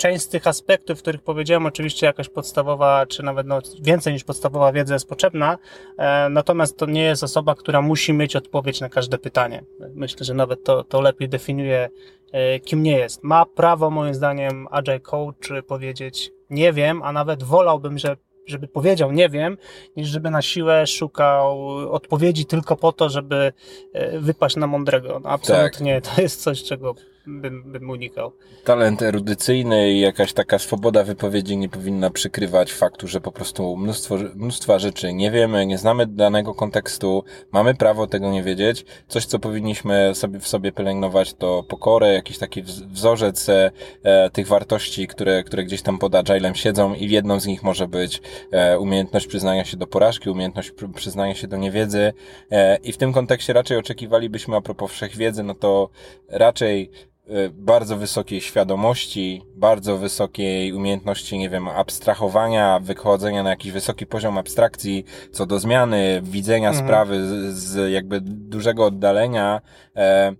[0.00, 4.24] część z tych aspektów, o których powiedziałem, oczywiście jakaś podstawowa, czy nawet no, więcej niż
[4.24, 5.58] podstawowa wiedza jest potrzebna,
[5.98, 9.64] e, natomiast to nie jest osoba, która musi mieć odpowiedź na każde pytanie.
[9.94, 11.88] Myślę, że nawet to, to lepiej definiuje,
[12.32, 13.22] e, kim nie jest.
[13.22, 19.12] Ma prawo, moim zdaniem, Agile Coach powiedzieć nie wiem, a nawet wolałbym, że żeby powiedział
[19.12, 19.58] nie wiem,
[19.96, 23.52] niż żeby na siłę szukał odpowiedzi tylko po to, żeby
[23.92, 25.20] e, wypaść na mądrego.
[25.24, 26.14] No, absolutnie tak.
[26.14, 26.94] to jest coś, czego
[27.30, 28.32] bym, bym unikał.
[28.64, 34.18] Talent erudycyjny i jakaś taka swoboda wypowiedzi nie powinna przykrywać faktu, że po prostu mnóstwo,
[34.34, 38.84] mnóstwa rzeczy nie wiemy, nie znamy danego kontekstu, mamy prawo tego nie wiedzieć.
[39.08, 43.70] Coś, co powinniśmy sobie w sobie pielęgnować, to pokorę, jakiś taki wzorzec e,
[44.32, 48.22] tych wartości, które, które gdzieś tam pod agilem siedzą i jedną z nich może być
[48.52, 52.12] e, umiejętność przyznania się do porażki, umiejętność przyznania się do niewiedzy
[52.50, 55.90] e, i w tym kontekście raczej oczekiwalibyśmy a propos wszechwiedzy, no to
[56.28, 56.90] raczej
[57.52, 65.04] bardzo wysokiej świadomości, bardzo wysokiej umiejętności, nie wiem, abstrahowania, wychodzenia na jakiś wysoki poziom abstrakcji
[65.32, 66.86] co do zmiany, widzenia mhm.
[66.86, 69.60] sprawy z, z, jakby dużego oddalenia.
[69.96, 70.32] E,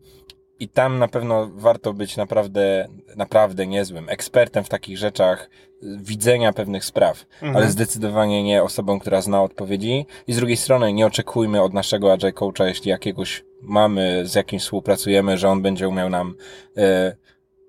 [0.61, 5.51] i tam na pewno warto być naprawdę, naprawdę niezłym ekspertem w takich rzeczach,
[5.83, 7.57] widzenia pewnych spraw, mhm.
[7.57, 10.07] ale zdecydowanie nie osobą, która zna odpowiedzi.
[10.27, 14.63] I z drugiej strony nie oczekujmy od naszego agile coacha, jeśli jakiegoś mamy, z jakimś
[14.63, 16.35] współpracujemy, że on będzie umiał nam
[16.77, 17.17] e,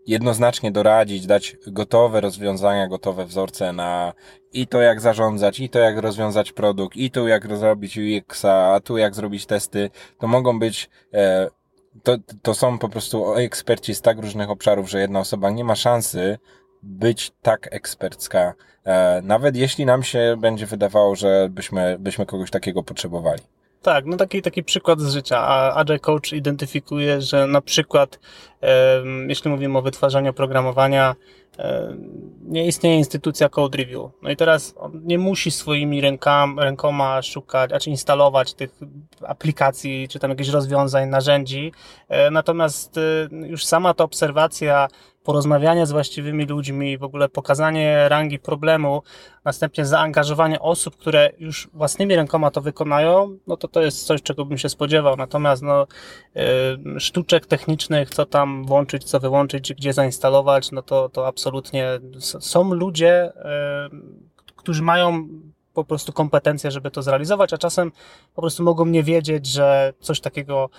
[0.08, 4.14] jednoznacznie doradzić, dać gotowe rozwiązania, gotowe wzorce na
[4.54, 8.80] i to jak zarządzać, i to jak rozwiązać produkt, i tu jak zrobić UX-a, a
[8.80, 11.50] tu jak zrobić testy, to mogą być e,
[12.04, 15.76] to, to są po prostu eksperci z tak różnych obszarów, że jedna osoba nie ma
[15.76, 16.38] szansy
[16.84, 22.84] być tak ekspercka, e, nawet jeśli nam się będzie wydawało, że byśmy, byśmy kogoś takiego
[22.84, 23.42] potrzebowali.
[23.82, 25.38] Tak, no taki, taki przykład z życia.
[25.38, 28.20] A Agile Coach identyfikuje, że na przykład,
[29.28, 31.16] jeśli mówimy o wytwarzaniu oprogramowania,
[31.60, 31.98] e,
[32.42, 34.12] nie istnieje instytucja Code Review.
[34.22, 38.80] No i teraz on nie musi swoimi rękam, rękoma szukać, a czy instalować tych
[39.28, 41.72] aplikacji, czy tam jakichś rozwiązań, narzędzi.
[42.10, 44.88] E, natomiast e, już sama ta obserwacja
[45.24, 49.04] porozmawianie z właściwymi ludźmi, w ogóle pokazanie rangi problemu,
[49.46, 54.46] następnie zaangażowanie osób, które już własnymi rękoma to wykonają, no to to jest coś, czego
[54.46, 55.18] bym się spodziewał.
[55.18, 55.88] Natomiast no,
[56.96, 61.88] y, sztuczek technicznych, co tam włączyć, co wyłączyć, gdzie zainstalować, no to, to absolutnie
[62.20, 65.28] są ludzie, y, którzy mają
[65.74, 67.92] po prostu kompetencje, żeby to zrealizować, a czasem
[68.36, 70.70] po prostu mogą nie wiedzieć, że coś takiego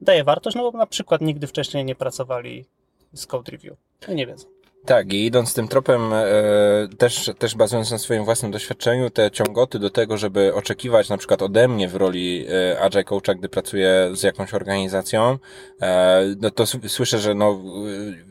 [0.00, 2.64] daje wartość, no bo na przykład nigdy wcześniej nie pracowali
[3.12, 3.76] z code review.
[4.08, 4.59] Nie wiedzą.
[4.86, 6.24] Tak, i idąc tym tropem, e,
[6.98, 11.42] też, też bazując na swoim własnym doświadczeniu, te ciągoty do tego, żeby oczekiwać na przykład
[11.42, 15.38] ode mnie w roli e, Agile Coacha, gdy pracuję z jakąś organizacją,
[15.82, 17.60] e, no to słyszę, że no,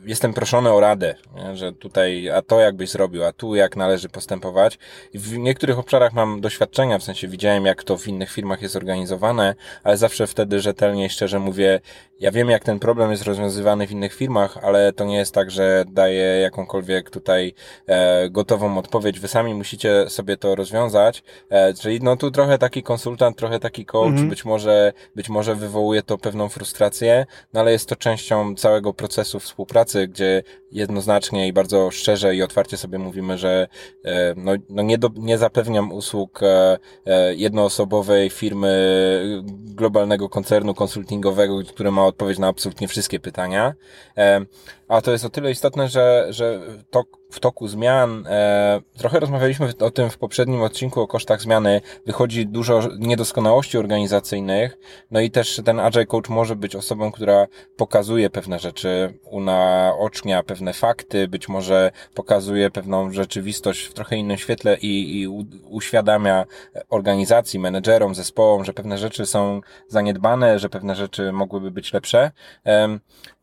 [0.04, 1.14] jestem proszony o radę,
[1.54, 4.78] że tutaj, a to jakbyś zrobił, a tu jak należy postępować.
[5.14, 9.54] W niektórych obszarach mam doświadczenia, w sensie widziałem, jak to w innych firmach jest organizowane,
[9.84, 11.80] ale zawsze wtedy rzetelnie i szczerze mówię,
[12.20, 15.50] ja wiem, jak ten problem jest rozwiązywany w innych firmach, ale to nie jest tak,
[15.50, 17.54] że daję jakąkolwiek tutaj
[17.86, 19.20] e, gotową odpowiedź.
[19.20, 21.22] Wy sami musicie sobie to rozwiązać.
[21.50, 24.28] E, czyli no tu trochę taki konsultant, trochę taki coach, mhm.
[24.28, 29.40] być może, być może wywołuje to pewną frustrację, no ale jest to częścią całego procesu
[29.40, 33.68] współpracy, gdzie jednoznacznie i bardzo szczerze i otwarcie sobie mówimy, że
[34.04, 36.40] e, no, no nie, do, nie zapewniam usług
[37.36, 38.70] jednoosobowej firmy
[39.64, 43.74] globalnego koncernu konsultingowego, który ma odpowiedź na absolutnie wszystkie pytania.
[44.90, 49.72] A to jest o tyle istotne, że, że to, w toku zmian, e, trochę rozmawialiśmy
[49.80, 54.78] o tym w poprzednim odcinku o kosztach zmiany, wychodzi dużo niedoskonałości organizacyjnych,
[55.10, 60.72] no i też ten Agile Coach może być osobą, która pokazuje pewne rzeczy, unaocznia pewne
[60.72, 65.28] fakty, być może pokazuje pewną rzeczywistość w trochę innym świetle i, i
[65.68, 66.44] uświadamia
[66.88, 72.30] organizacji, menedżerom, zespołom, że pewne rzeczy są zaniedbane, że pewne rzeczy mogłyby być lepsze.
[72.66, 72.98] E,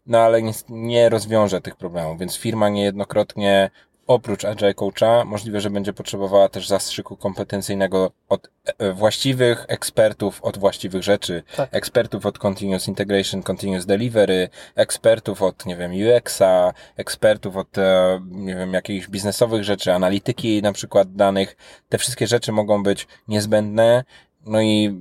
[0.07, 3.69] no ale nie, nie rozwiąże tych problemów, więc firma niejednokrotnie
[4.07, 10.57] oprócz Agile Coacha możliwe, że będzie potrzebowała też zastrzyku kompetencyjnego od e, właściwych ekspertów od
[10.57, 11.43] właściwych rzeczy.
[11.55, 11.69] Tak.
[11.75, 18.55] Ekspertów od Continuous Integration, Continuous Delivery, ekspertów od, nie wiem, UX-a, ekspertów od, e, nie
[18.55, 21.55] wiem, jakichś biznesowych rzeczy, analityki na przykład danych.
[21.89, 24.03] Te wszystkie rzeczy mogą być niezbędne
[24.47, 24.97] no i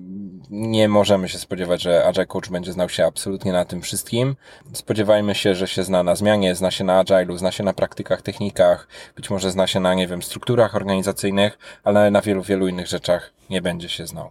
[0.51, 4.37] nie możemy się spodziewać, że Agile Coach będzie znał się absolutnie na tym wszystkim.
[4.73, 8.23] Spodziewajmy się, że się zna na zmianie, zna się na Agile'u, zna się na praktykach,
[8.23, 12.87] technikach, być może zna się na, nie wiem, strukturach organizacyjnych, ale na wielu, wielu innych
[12.87, 14.31] rzeczach nie będzie się znał.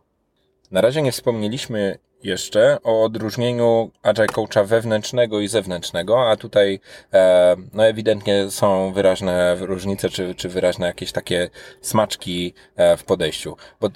[0.72, 6.80] Na razie nie wspomnieliśmy jeszcze o odróżnieniu Agile Coacha wewnętrznego i zewnętrznego, a tutaj
[7.14, 11.50] e, no ewidentnie są wyraźne różnice, czy, czy wyraźne jakieś takie
[11.82, 13.58] smaczki e, w podejściu.
[13.82, 13.90] Bo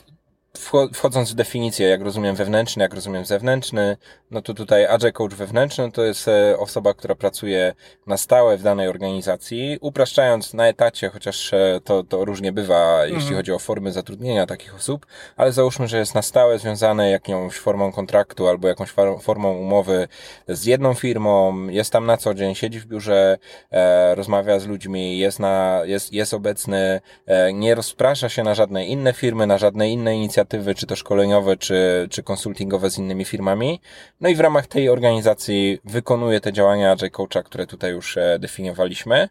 [0.94, 3.98] wchodząc w definicję, jak rozumiem wewnętrzny, jak rozumiem zewnętrzny,
[4.32, 7.74] no to tutaj Agile Coach wewnętrzny to jest e, osoba, która pracuje
[8.08, 13.14] na stałe w danej organizacji, upraszczając na etacie, chociaż e, to, to różnie bywa, mhm.
[13.14, 15.06] jeśli chodzi o formy zatrudnienia takich osób,
[15.38, 20.08] ale załóżmy, że jest na stałe związane jakąś formą kontraktu albo jakąś formą umowy
[20.48, 23.38] z jedną firmą, jest tam na co dzień, siedzi w biurze,
[23.72, 28.86] e, rozmawia z ludźmi, jest na, jest, jest obecny, e, nie rozprasza się na żadne
[28.86, 30.39] inne firmy, na żadne inne inicjatywy,
[30.76, 33.82] czy to szkoleniowe, czy, czy konsultingowe z innymi firmami,
[34.22, 38.40] no i w ramach tej organizacji wykonuje te działania Agile Coacha, które tutaj już e,
[38.40, 39.30] definiowaliśmy.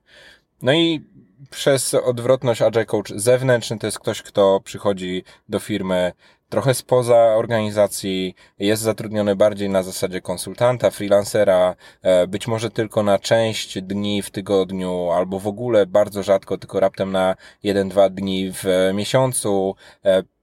[0.62, 1.04] No i
[1.50, 6.12] przez odwrotność Agile Coach zewnętrzny to jest ktoś, kto przychodzi do firmy
[6.48, 13.18] trochę spoza organizacji, jest zatrudniony bardziej na zasadzie konsultanta, freelancera, e, być może tylko na
[13.18, 18.52] część dni w tygodniu, albo w ogóle bardzo rzadko, tylko raptem na jeden, dwa dni
[18.52, 19.74] w miesiącu.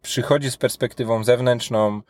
[0.05, 2.01] E, przychodzi z perspektywą zewnętrzną,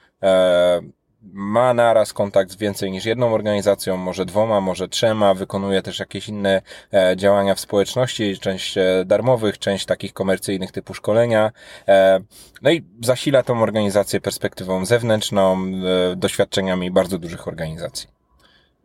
[1.34, 6.29] ma naraz kontakt z więcej niż jedną organizacją, może dwoma, może trzema, wykonuje też jakieś
[6.29, 6.62] inne
[6.93, 11.51] e, działania w społeczności, część e, darmowych, część takich komercyjnych typu szkolenia.
[11.88, 12.19] E,
[12.62, 15.65] no i zasila tą organizację perspektywą zewnętrzną,
[16.12, 18.10] e, doświadczeniami bardzo dużych organizacji.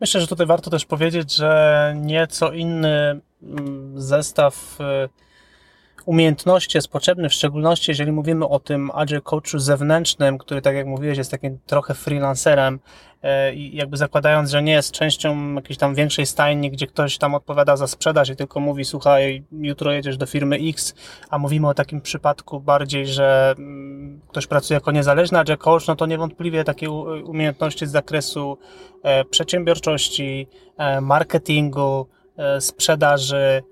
[0.00, 5.08] Myślę, że tutaj warto też powiedzieć, że nieco inny mm, zestaw e,
[6.06, 10.86] umiejętności jest potrzebny, w szczególności jeżeli mówimy o tym agile coachu zewnętrznym, który, tak jak
[10.86, 12.80] mówiłeś, jest takim trochę freelancerem
[13.22, 17.34] e, i jakby zakładając, że nie jest częścią jakiejś tam większej stajni, gdzie ktoś tam
[17.34, 20.94] odpowiada za sprzedaż i tylko mówi, słuchaj, jutro jedziesz do firmy X,
[21.30, 25.96] a mówimy o takim przypadku bardziej, że mm, ktoś pracuje jako niezależny agile coach, no
[25.96, 26.90] to niewątpliwie takie
[27.24, 28.58] umiejętności z zakresu
[29.02, 32.06] e, przedsiębiorczości, e, marketingu,
[32.60, 33.62] sprzedaży,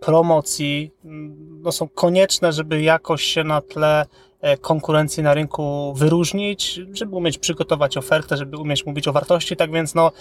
[0.00, 4.06] promocji mm, no są konieczne, żeby jakoś się na tle
[4.40, 9.72] e, konkurencji na rynku wyróżnić, żeby umieć przygotować ofertę, żeby umieć mówić o wartości, tak
[9.72, 10.12] więc no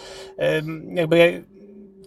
[0.94, 1.46] jakby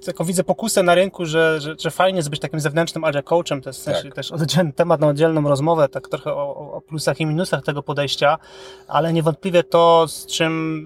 [0.04, 3.62] tylko widzę pokusę na rynku, że, że, że fajnie jest być takim zewnętrznym agile coachem,
[3.62, 4.14] to jest tak.
[4.14, 8.38] też oddzielny temat na oddzielną rozmowę, tak trochę o, o, plusach i minusach tego podejścia,
[8.88, 10.84] ale niewątpliwie to, z czym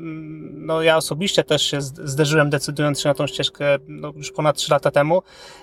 [0.66, 4.73] no, ja osobiście też się zderzyłem, decydując się na tą ścieżkę no, już ponad 3
[4.73, 5.23] lata temu,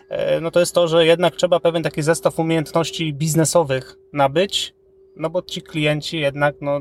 [0.10, 4.74] e, no to jest to, że jednak trzeba pewien taki zestaw umiejętności biznesowych nabyć,
[5.16, 6.80] no bo ci klienci jednak no,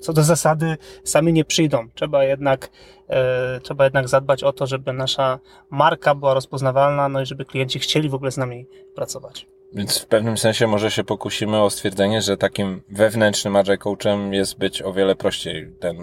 [0.00, 1.88] co do zasady sami nie przyjdą.
[1.94, 2.70] Trzeba jednak,
[3.08, 5.38] e, trzeba jednak zadbać o to, żeby nasza
[5.70, 9.46] marka była rozpoznawalna, no i żeby klienci chcieli w ogóle z nami pracować.
[9.74, 14.58] Więc w pewnym sensie może się pokusimy o stwierdzenie, że takim wewnętrznym agile coachem jest
[14.58, 15.72] być o wiele prościej.
[15.80, 15.96] Ten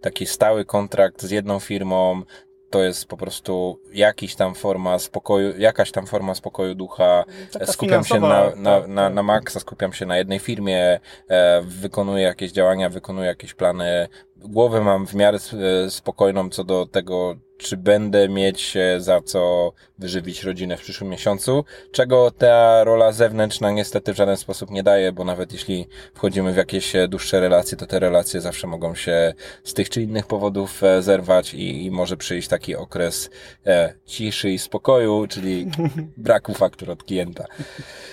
[0.00, 2.22] taki stały kontrakt z jedną firmą,
[2.72, 7.24] to jest po prostu jakiś tam forma spokoju, jakaś tam forma spokoju ducha.
[7.52, 9.14] Taka skupiam się na, na, tak, na, tak.
[9.14, 14.08] na maksa, skupiam się na jednej firmie, e, wykonuję jakieś działania, wykonuję jakieś plany.
[14.44, 15.38] Głowę mam w miarę
[15.84, 21.64] e, spokojną co do tego, czy będę mieć za co wyżywić rodzinę w przyszłym miesiącu,
[21.92, 26.56] czego ta rola zewnętrzna niestety w żaden sposób nie daje, bo nawet jeśli wchodzimy w
[26.56, 31.02] jakieś dłuższe relacje, to te relacje zawsze mogą się z tych czy innych powodów e,
[31.02, 33.30] zerwać i, i może przyjść taki okres
[33.66, 35.70] e, ciszy i spokoju, czyli
[36.16, 37.46] braku faktur od klienta.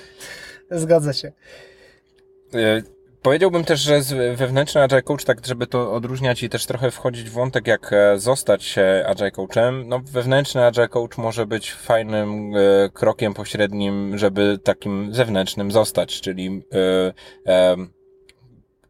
[0.71, 1.31] Zgadza się.
[2.53, 4.01] E, Powiedziałbym też, że
[4.35, 8.19] wewnętrzny Agile Coach, tak żeby to odróżniać i też trochę wchodzić w wątek, jak e,
[8.19, 15.13] zostać Agile Coachem, no wewnętrzny Agile Coach może być fajnym e, krokiem pośrednim, żeby takim
[15.13, 16.63] zewnętrznym zostać, czyli
[17.47, 17.75] e,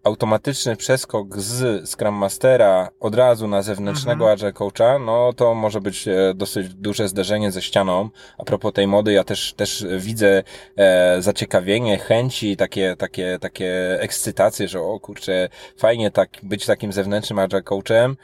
[0.03, 4.33] automatyczny przeskok z Scrum Mastera od razu na zewnętrznego mhm.
[4.33, 8.09] Agile Coacha, no to może być e, dosyć duże zderzenie ze ścianą.
[8.37, 10.43] A propos tej mody, ja też, też widzę
[10.75, 17.39] e, zaciekawienie, chęci, takie, takie, takie ekscytacje, że o kurczę, fajnie tak, być takim zewnętrznym
[17.39, 18.17] Agile Coachem,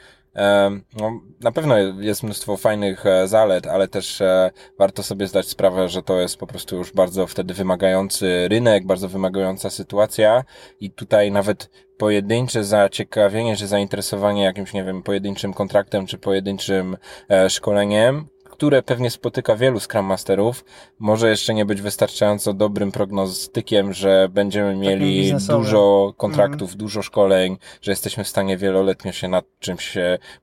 [1.00, 5.88] no, na pewno jest mnóstwo fajnych e, zalet, ale też e, warto sobie zdać sprawę,
[5.88, 10.44] że to jest po prostu już bardzo wtedy wymagający rynek, bardzo wymagająca sytuacja.
[10.80, 16.96] I tutaj nawet pojedyncze zaciekawienie czy zainteresowanie jakimś, nie wiem, pojedynczym kontraktem czy pojedynczym
[17.30, 20.64] e, szkoleniem które pewnie spotyka wielu Scrum Masterów,
[20.98, 26.78] może jeszcze nie być wystarczająco dobrym prognostykiem, że będziemy mieli dużo kontraktów, mm.
[26.78, 29.94] dużo szkoleń, że jesteśmy w stanie wieloletnio się nad czymś,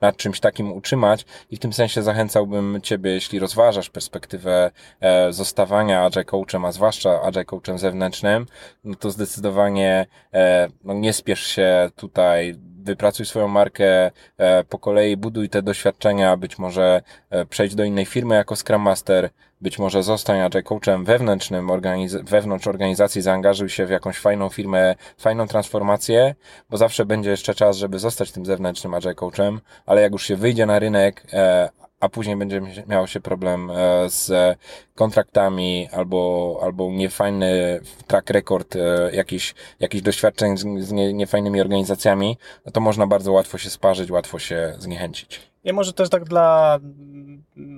[0.02, 1.26] nad czymś takim utrzymać.
[1.52, 4.72] I w tym sensie zachęcałbym Ciebie, jeśli rozważasz perspektywę
[5.02, 8.46] e, zostawania Agile Coachem, a zwłaszcza Agile Coachem zewnętrznym,
[8.84, 15.18] no to zdecydowanie e, no nie spiesz się tutaj wypracuj swoją markę e, po kolei,
[15.18, 19.30] buduj te doświadczenia, być może e, przejdź do innej firmy jako Scrum Master,
[19.62, 24.96] być może zostań agile coachem wewnętrznym, organiz- wewnątrz organizacji, zaangażuj się w jakąś fajną firmę,
[25.18, 26.36] fajną transformację,
[26.70, 30.36] bo zawsze będzie jeszcze czas, żeby zostać tym zewnętrznym agile coachem, ale jak już się
[30.36, 31.70] wyjdzie na rynek, e,
[32.04, 34.58] a później będzie miał się problem e, z
[34.96, 38.80] kontraktami albo, albo niefajny track record e,
[39.14, 44.74] jakichś, jakichś doświadczeń z, niefajnymi organizacjami, no to można bardzo łatwo się sparzyć, łatwo się
[44.80, 45.42] zniechęcić.
[45.64, 46.80] Ja może też tak dla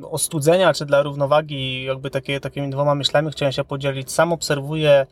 [0.04, 4.12] ostudzenia, czy dla równowagi, jakby takie, takimi dwoma myślami chciałem się podzielić.
[4.12, 5.06] Sam obserwuję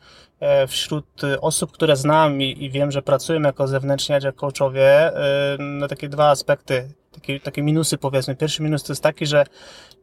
[0.68, 5.12] wśród osób, które znam i, i wiem, że pracują jako zewnętrzni agile coachowie,
[5.58, 8.36] no takie dwa aspekty takie, takie minusy powiedzmy.
[8.36, 9.46] Pierwszy minus to jest taki, że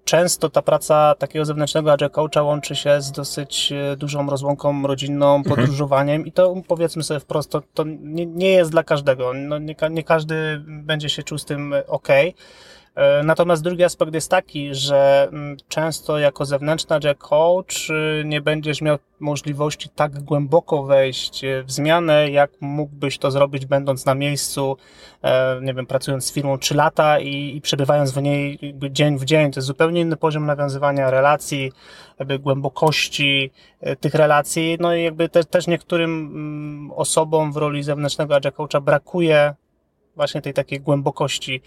[0.06, 5.36] często ta praca takiego zewnętrznego agile coacha łączy się z dosyć e, dużą rozłąką rodzinną,
[5.36, 5.56] mhm.
[5.56, 6.27] podróżowaniem mhm.
[6.27, 9.33] i to powiedzmy sobie wprost, to, to nie, nie jest dla każdego.
[9.33, 12.08] No, nie, nie każdy będzie się czuł z tym ok.
[12.96, 18.42] E, natomiast drugi aspekt jest taki, że mm, często jako zewnętrzny agile coach y, nie
[18.42, 24.77] będziesz miał możliwości tak głęboko wejść w zmianę, jak mógłbyś to zrobić będąc na miejscu,
[25.21, 28.60] e, nie wiem, pracując z firmą 3 lata i, i przebywając w niej
[28.92, 29.52] dzień w dzień.
[29.52, 31.71] To jest zupełnie inny poziom nawiązywania relacji,
[32.19, 34.77] jakby głębokości e, tych relacji.
[34.79, 39.54] No i jakby te, też niektórym mm, osobom w roli zewnętrznego agile coacha brakuje
[40.16, 41.62] właśnie tej takiej głębokości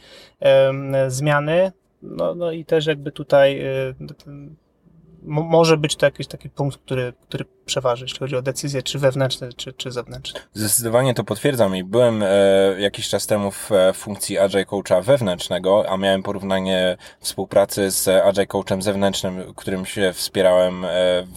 [1.09, 1.73] zmiany.
[2.03, 3.95] No, no i też jakby tutaj y,
[5.27, 9.53] może być to jakiś taki punkt, który, który przeważy, jeśli chodzi o decyzje, czy wewnętrzne,
[9.53, 10.41] czy, czy zewnętrzne.
[10.53, 12.27] Zdecydowanie to potwierdzam i byłem e,
[12.79, 18.47] jakiś czas temu w e, funkcji Agile Coacha wewnętrznego, a miałem porównanie współpracy z Agile
[18.47, 20.89] Coachem zewnętrznym, którym się wspierałem e,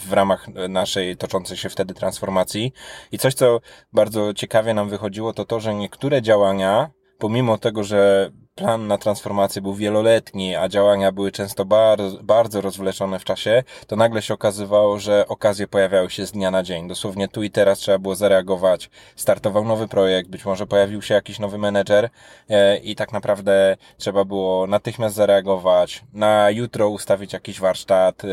[0.08, 2.74] w ramach naszej toczącej się wtedy transformacji.
[3.12, 3.60] I coś, co
[3.93, 9.61] bardzo ciekawie nam wychodziło, to to, że niektóre działania pomimo tego, że plan na transformację
[9.61, 14.99] był wieloletni, a działania były często bardzo, bardzo rozwleczone w czasie, to nagle się okazywało,
[14.99, 16.88] że okazje pojawiały się z dnia na dzień.
[16.88, 18.89] Dosłownie tu i teraz trzeba było zareagować.
[19.15, 22.09] Startował nowy projekt, być może pojawił się jakiś nowy menedżer
[22.49, 28.28] e, i tak naprawdę trzeba było natychmiast zareagować, na jutro ustawić jakiś warsztat, e,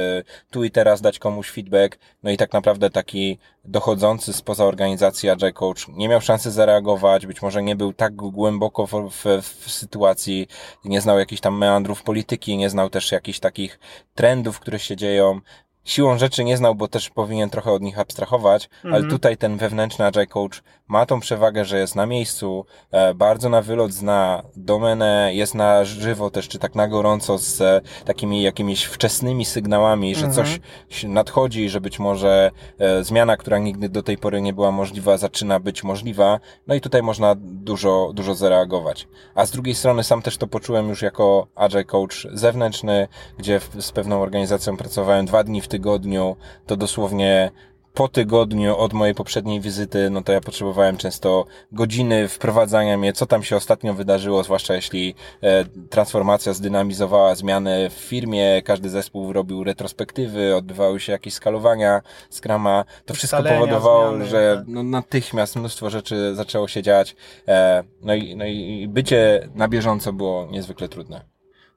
[0.51, 5.53] tu i teraz dać komuś feedback, no i tak naprawdę taki dochodzący spoza organizacji Agile
[5.53, 10.49] Coach nie miał szansy zareagować, być może nie był tak głęboko w, w, w sytuacji,
[10.85, 13.79] nie znał jakichś tam meandrów polityki, nie znał też jakichś takich
[14.15, 15.41] trendów, które się dzieją,
[15.85, 19.11] siłą rzeczy nie znał, bo też powinien trochę od nich abstrahować, ale mhm.
[19.11, 23.63] tutaj ten wewnętrzny Agile Coach ma tą przewagę, że jest na miejscu, e, bardzo na
[23.63, 28.85] wylot zna domenę, jest na żywo też, czy tak na gorąco z e, takimi jakimiś
[28.85, 30.47] wczesnymi sygnałami, że mhm.
[30.47, 30.61] coś
[31.05, 35.61] nadchodzi, że być może e, zmiana, która nigdy do tej pory nie była możliwa, zaczyna
[35.61, 39.09] być możliwa, no i tutaj można dużo, dużo zareagować.
[39.35, 43.09] A z drugiej strony sam też to poczułem już jako Agile Coach zewnętrzny,
[43.39, 47.51] gdzie z pewną organizacją pracowałem dwa dni w tygodniu, to dosłownie
[47.95, 53.27] po tygodniu od mojej poprzedniej wizyty, no to ja potrzebowałem często godziny wprowadzania mnie, co
[53.27, 59.65] tam się ostatnio wydarzyło, zwłaszcza jeśli e, transformacja zdynamizowała zmiany w firmie, każdy zespół robił
[59.65, 62.85] retrospektywy, odbywały się jakieś skalowania Scrama.
[63.07, 64.65] To wszystko powodowało, zmiany, że tak.
[64.69, 67.17] no, natychmiast mnóstwo rzeczy zaczęło się dziać.
[67.49, 71.34] E, no, i, no i bycie na bieżąco było niezwykle trudne.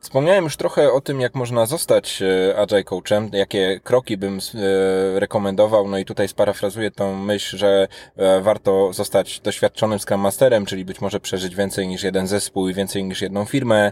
[0.07, 5.19] Wspomniałem już trochę o tym, jak można zostać e, Agile Coachem, jakie kroki bym e,
[5.19, 7.87] rekomendował, no i tutaj sparafrazuję tą myśl, że
[8.17, 12.73] e, warto zostać doświadczonym Scrum Masterem, czyli być może przeżyć więcej niż jeden zespół i
[12.73, 13.91] więcej niż jedną firmę,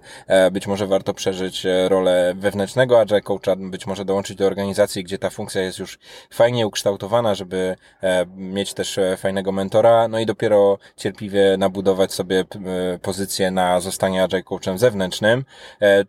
[0.51, 5.29] być może warto przeżyć rolę wewnętrznego Agile Coacha, być może dołączyć do organizacji, gdzie ta
[5.29, 5.99] funkcja jest już
[6.29, 7.75] fajnie ukształtowana, żeby
[8.35, 12.43] mieć też fajnego mentora, no i dopiero cierpliwie nabudować sobie
[13.01, 15.45] pozycję na zostanie Agile Coachem zewnętrznym.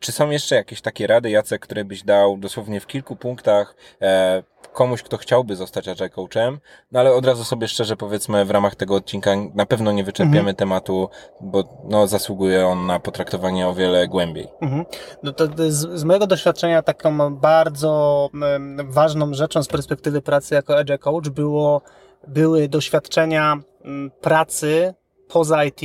[0.01, 4.43] Czy są jeszcze jakieś takie rady, Jacek, które byś dał dosłownie w kilku punktach e,
[4.73, 6.59] komuś, kto chciałby zostać agile coachem?
[6.93, 10.39] No ale od razu sobie szczerze powiedzmy, w ramach tego odcinka na pewno nie wyczerpiemy
[10.39, 10.57] mhm.
[10.57, 11.09] tematu,
[11.41, 14.49] bo no, zasługuje on na potraktowanie o wiele głębiej.
[14.61, 14.85] Mhm.
[15.23, 20.79] No to z, z mojego doświadczenia taką bardzo um, ważną rzeczą z perspektywy pracy jako
[20.79, 21.83] agile coach było,
[22.29, 24.95] były doświadczenia um, pracy
[25.29, 25.81] poza IT,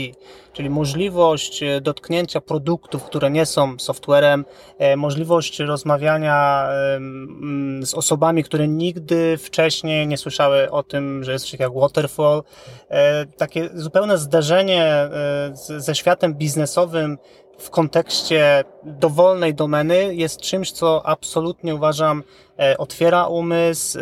[0.53, 4.45] czyli możliwość e, dotknięcia produktów, które nie są softwarem,
[4.77, 6.67] e, możliwość rozmawiania
[7.81, 12.43] z osobami, które nigdy wcześniej nie słyszały o tym, że jest coś jak waterfall,
[12.89, 15.09] e, takie zupełne zderzenie
[15.77, 17.17] ze światem biznesowym
[17.57, 22.23] w kontekście dowolnej domeny jest czymś, co absolutnie uważam
[22.77, 23.99] otwiera umysł,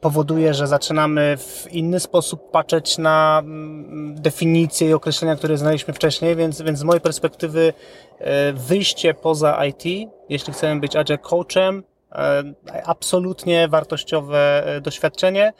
[0.00, 6.36] powoduje, że zaczynamy w inny sposób patrzeć na mm, definicje i określenia, które znaliśmy wcześniej,
[6.36, 7.72] więc, więc z mojej perspektywy
[8.18, 12.42] e, wyjście poza IT, jeśli chcemy być agile coachem, e,
[12.84, 15.52] absolutnie wartościowe doświadczenie.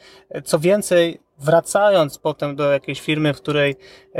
[0.45, 3.75] Co więcej, wracając potem do jakiejś firmy, w której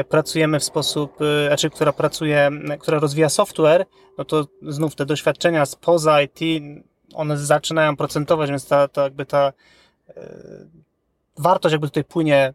[0.10, 1.18] pracujemy w sposób,
[1.48, 3.86] znaczy, która pracuje, która rozwija software,
[4.18, 6.40] no to znów te doświadczenia spoza IT,
[7.14, 9.54] one zaczynają procentować, więc ta, ta jakby ta
[11.38, 12.54] wartość jakby tutaj płynie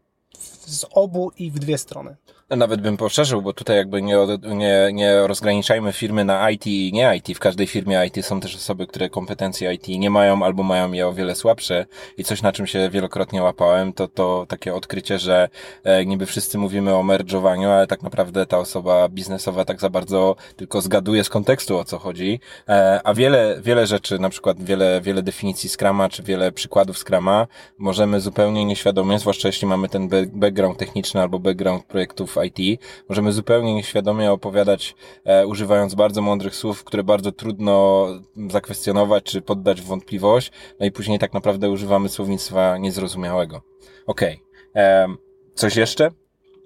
[0.66, 2.16] z obu i w dwie strony.
[2.56, 7.16] Nawet bym poszerzył, bo tutaj jakby nie, nie, nie rozgraniczajmy firmy na IT i nie
[7.16, 7.36] IT.
[7.36, 11.08] W każdej firmie IT są też osoby, które kompetencje IT nie mają albo mają je
[11.08, 11.86] o wiele słabsze
[12.16, 15.48] i coś na czym się wielokrotnie łapałem, to to takie odkrycie, że
[15.84, 20.36] e, niby wszyscy mówimy o merge'owaniu, ale tak naprawdę ta osoba biznesowa tak za bardzo
[20.56, 25.00] tylko zgaduje z kontekstu o co chodzi, e, a wiele, wiele rzeczy, na przykład wiele,
[25.00, 27.46] wiele definicji Scrama, czy wiele przykładów Scrama
[27.78, 32.80] możemy zupełnie nieświadomie, zwłaszcza jeśli mamy ten background techniczny albo background projektów IT.
[33.08, 38.06] Możemy zupełnie nieświadomie opowiadać, e, używając bardzo mądrych słów, które bardzo trudno
[38.50, 43.62] zakwestionować czy poddać w wątpliwość, no i później tak naprawdę używamy słownictwa niezrozumiałego.
[44.06, 44.42] Okej.
[44.70, 45.16] Okay.
[45.54, 46.10] Coś jeszcze?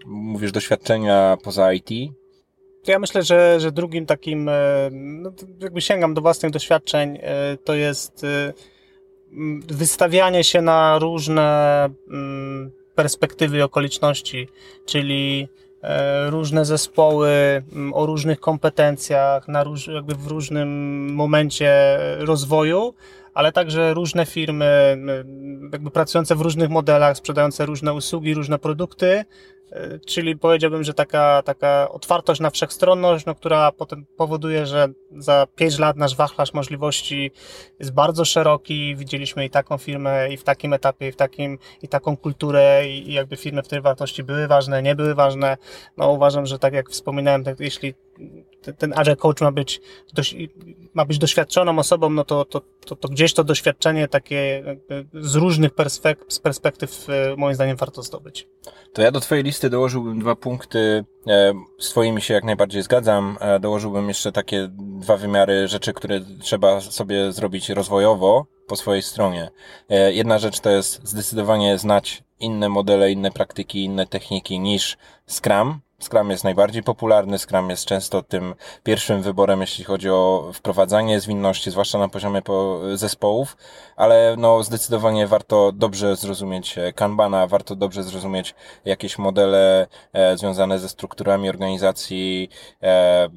[0.06, 1.90] Mówisz doświadczenia poza IT?
[2.86, 4.52] Ja myślę, że, że drugim takim, e,
[4.92, 8.52] no, jakby sięgam do własnych doświadczeń, e, to jest e,
[9.68, 14.48] wystawianie się na różne mm, perspektywy i okoliczności,
[14.86, 15.48] czyli
[16.28, 17.30] różne zespoły
[17.92, 20.68] o różnych kompetencjach, na róż, jakby w różnym
[21.14, 22.94] momencie rozwoju,
[23.34, 24.98] ale także różne firmy,
[25.72, 29.55] jakby pracujące w różnych modelach, sprzedające różne usługi, różne produkty, E,
[30.06, 34.88] czyli powiedziałbym, że taka, taka otwartość na wszechstronność, no, która potem powoduje, że
[35.18, 37.30] za 5 lat nasz wachlarz możliwości
[37.78, 38.96] jest bardzo szeroki.
[38.96, 43.12] Widzieliśmy i taką firmę, i w takim etapie, i w takim, i taką kulturę, i,
[43.12, 45.56] jakby firmy, w której wartości były ważne, nie były ważne.
[45.96, 47.94] No uważam, że tak jak wspominałem, tak, jeśli
[48.72, 49.80] ten agile coach ma być,
[50.94, 54.64] ma być doświadczoną osobą, no to, to, to, to gdzieś to doświadczenie takie
[55.14, 57.06] z różnych perspektyw, perspektyw
[57.36, 58.48] moim zdaniem warto zdobyć.
[58.92, 63.38] To ja do Twojej listy dołożyłbym dwa punkty, e, z Twoimi się jak najbardziej zgadzam.
[63.40, 69.50] E, dołożyłbym jeszcze takie dwa wymiary rzeczy, które trzeba sobie zrobić rozwojowo po swojej stronie.
[69.88, 74.96] E, jedna rzecz to jest zdecydowanie znać inne modele, inne praktyki, inne techniki niż
[75.26, 81.20] Scrum, Scrum jest najbardziej popularny, Scrum jest często tym pierwszym wyborem, jeśli chodzi o wprowadzanie
[81.20, 82.42] zwinności, zwłaszcza na poziomie
[82.94, 83.56] zespołów,
[83.96, 90.78] ale no zdecydowanie warto dobrze zrozumieć e, Kanbana, warto dobrze zrozumieć jakieś modele e, związane
[90.78, 92.50] ze strukturami organizacji,
[92.82, 93.28] e,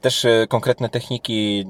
[0.00, 1.66] też konkretne techniki,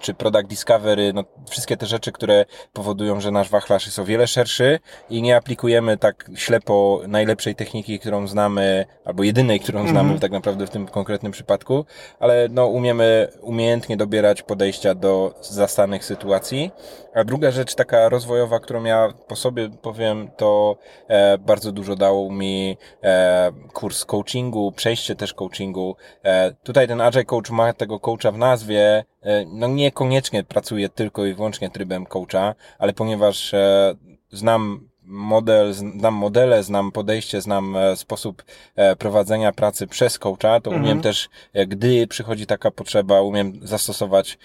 [0.00, 4.26] czy product discovery, no wszystkie te rzeczy, które powodują, że nasz wachlarz jest o wiele
[4.26, 4.78] szerszy
[5.10, 10.18] i nie aplikujemy tak ślepo najlepszej techniki, którą znamy, albo jedynej, którą którą znamy mm
[10.18, 10.20] -hmm.
[10.20, 11.84] tak naprawdę w tym konkretnym przypadku,
[12.20, 16.70] ale no umiemy umiejętnie dobierać podejścia do zastanych sytuacji.
[17.14, 20.76] A druga rzecz taka rozwojowa, którą ja po sobie powiem, to
[21.08, 25.96] e, bardzo dużo dało mi e, kurs coachingu, przejście też coachingu.
[26.24, 31.26] E, tutaj ten Agile Coach ma tego coacha w nazwie, e, no niekoniecznie pracuje tylko
[31.26, 33.94] i wyłącznie trybem coacha, ale ponieważ e,
[34.30, 38.44] znam model, znam modele, znam podejście, znam e, sposób
[38.76, 40.82] e, prowadzenia pracy przez coacha, to mhm.
[40.84, 44.38] umiem też, e, gdy przychodzi taka potrzeba, umiem zastosować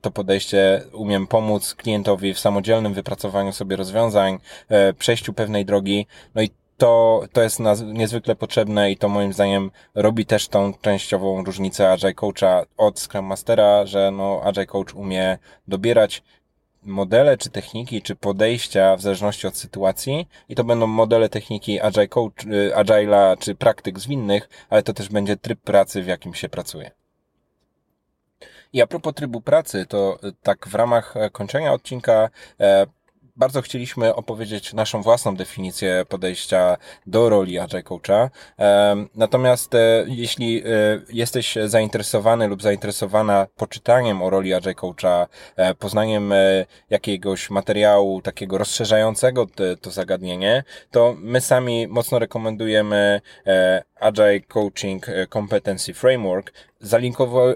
[0.00, 4.38] to podejście, umiem pomóc klientowi w samodzielnym wypracowaniu sobie rozwiązań,
[4.98, 10.26] przejściu pewnej drogi, no i to, to jest niezwykle potrzebne i to moim zdaniem robi
[10.26, 15.38] też tą częściową różnicę Agile Coacha od Scrum Mastera, że no Agile Coach umie
[15.68, 16.22] dobierać
[16.82, 22.08] modele, czy techniki, czy podejścia w zależności od sytuacji i to będą modele techniki Agile
[22.08, 26.48] Coach, y, Agile'a, czy praktyk zwinnych, ale to też będzie tryb pracy, w jakim się
[26.48, 26.90] pracuje.
[28.72, 32.28] I a propos trybu pracy, to y, tak w ramach e, kończenia odcinka
[32.60, 32.86] e,
[33.36, 36.76] bardzo chcieliśmy opowiedzieć naszą własną definicję podejścia
[37.06, 38.30] do roli Agile Coacha.
[39.14, 40.68] Natomiast e, jeśli e,
[41.08, 45.26] jesteś zainteresowany lub zainteresowana poczytaniem o roli Agile Coacha,
[45.56, 46.32] e, poznaniem
[46.90, 49.46] jakiegoś materiału takiego rozszerzającego
[49.80, 53.20] to zagadnienie, to my sami mocno rekomendujemy
[54.02, 56.52] Agile Coaching Competency Framework.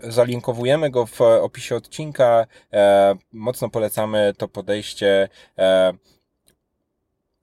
[0.03, 2.47] zalinkowujemy go w opisie odcinka.
[2.72, 5.28] E, mocno polecamy to podejście.
[5.59, 5.92] E,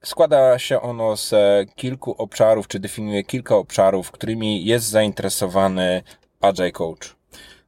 [0.04, 1.34] składa się ono z
[1.74, 6.02] kilku obszarów, czy definiuje kilka obszarów, którymi jest zainteresowany
[6.40, 7.16] Agile Coach.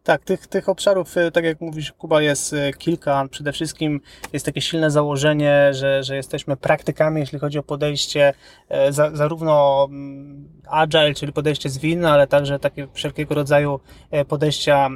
[0.06, 3.24] Tak, tych, tych obszarów, y, tak jak mówisz, Kuba, jest y, kilka.
[3.30, 4.00] Przede wszystkim
[4.32, 8.34] jest takie silne założenie, że, że jesteśmy praktykami, jeśli chodzi o podejście
[8.68, 13.80] e, za, zarówno mm, agile, czyli podejście zwinne, ale także takie wszelkiego rodzaju
[14.28, 14.90] podejścia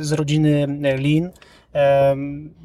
[0.00, 1.30] z rodziny lean.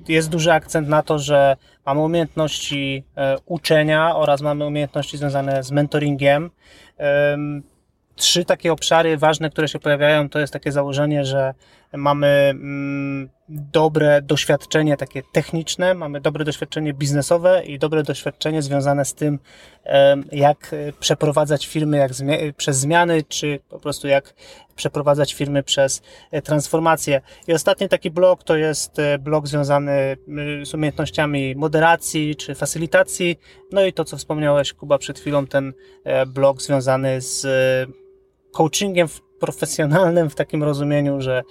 [0.07, 3.03] Jest duży akcent na to, że mamy umiejętności
[3.45, 6.49] uczenia oraz mamy umiejętności związane z mentoringiem
[8.15, 11.53] trzy takie obszary ważne, które się pojawiają, to jest takie założenie, że
[11.93, 19.13] mamy mm, dobre doświadczenie takie techniczne, mamy dobre doświadczenie biznesowe i dobre doświadczenie związane z
[19.13, 19.39] tym,
[20.31, 22.11] jak przeprowadzać firmy jak
[22.57, 24.33] przez zmiany, czy po prostu jak
[24.75, 27.21] przeprowadzać firmy przez e, transformację.
[27.47, 30.17] I ostatni taki blok to jest e, blok związany
[30.63, 33.39] z umiejętnościami moderacji czy facylitacji.
[33.71, 35.73] No i to, co wspomniałeś, Kuba, przed chwilą, ten
[36.03, 37.47] e, blok związany z
[38.51, 39.07] coachingiem
[39.43, 41.43] profesjonalnym w takim rozumieniu, że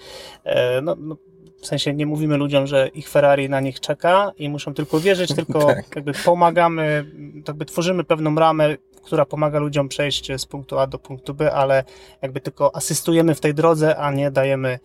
[0.43, 1.17] e, no, no,
[1.61, 5.35] w sensie nie mówimy ludziom, że ich Ferrari na nich czeka i muszą tylko wierzyć,
[5.39, 5.95] tylko tak.
[5.95, 7.05] jakby pomagamy,
[7.47, 11.83] jakby tworzymy pewną ramę, która pomaga ludziom przejść z punktu A do punktu B, ale
[12.21, 14.79] jakby tylko asystujemy w tej drodze, a nie dajemy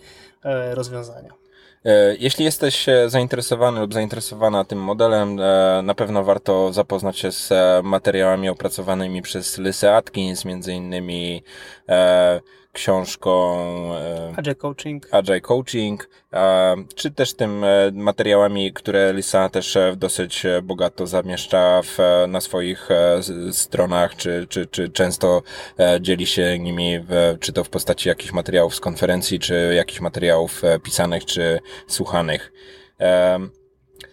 [0.44, 1.32] e, rozwiązania.
[1.84, 5.36] E, jeśli jesteś zainteresowany lub zainteresowana tym modelem,
[5.82, 7.52] na pewno warto zapoznać się z
[7.82, 11.42] materiałami opracowanymi przez Lysę Atkins, między innymi
[12.78, 13.58] książką
[14.36, 16.08] Agile Coaching, Agile Coaching
[16.94, 21.98] czy też tym materiałami, które Lisa też dosyć bogato zamieszcza w,
[22.28, 22.88] na swoich
[23.52, 25.42] stronach, czy, czy, czy często
[26.00, 30.62] dzieli się nimi, w, czy to w postaci jakichś materiałów z konferencji, czy jakichś materiałów
[30.82, 32.52] pisanych, czy słuchanych.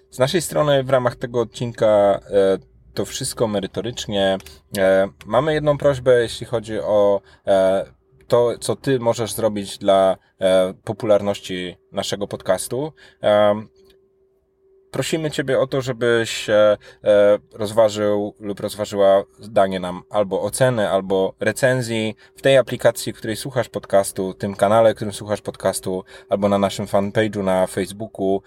[0.09, 2.19] Z naszej strony w ramach tego odcinka
[2.93, 4.37] to wszystko merytorycznie.
[5.25, 7.21] Mamy jedną prośbę, jeśli chodzi o
[8.27, 12.93] to, co ty możesz zrobić dla e, popularności naszego podcastu.
[13.23, 13.55] E,
[14.91, 16.77] prosimy Ciebie o to, żebyś e,
[17.53, 23.69] rozważył lub rozważyła danie nam albo oceny, albo recenzji w tej aplikacji, w której słuchasz
[23.69, 28.41] podcastu, tym kanale, w którym słuchasz podcastu, albo na naszym fanpage'u na Facebooku.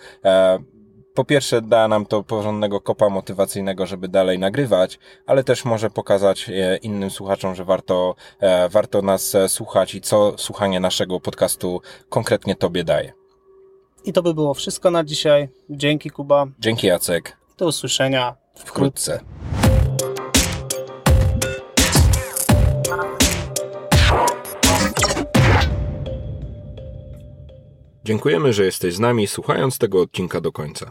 [1.19, 6.49] Po pierwsze da nam to porządnego kopa motywacyjnego, żeby dalej nagrywać, ale też może pokazać
[6.49, 11.81] e, innym słuchaczom, że warto, e, warto nas e, słuchać i co słuchanie naszego podcastu
[12.09, 13.13] konkretnie Tobie daje.
[14.05, 15.49] I to by było wszystko na dzisiaj.
[15.71, 16.47] Dzięki Kuba.
[16.59, 17.37] Dzięki Jacek.
[17.57, 19.21] Do usłyszenia wkrótce.
[28.05, 30.91] Dziękujemy, że jesteś z nami słuchając tego odcinka do końca.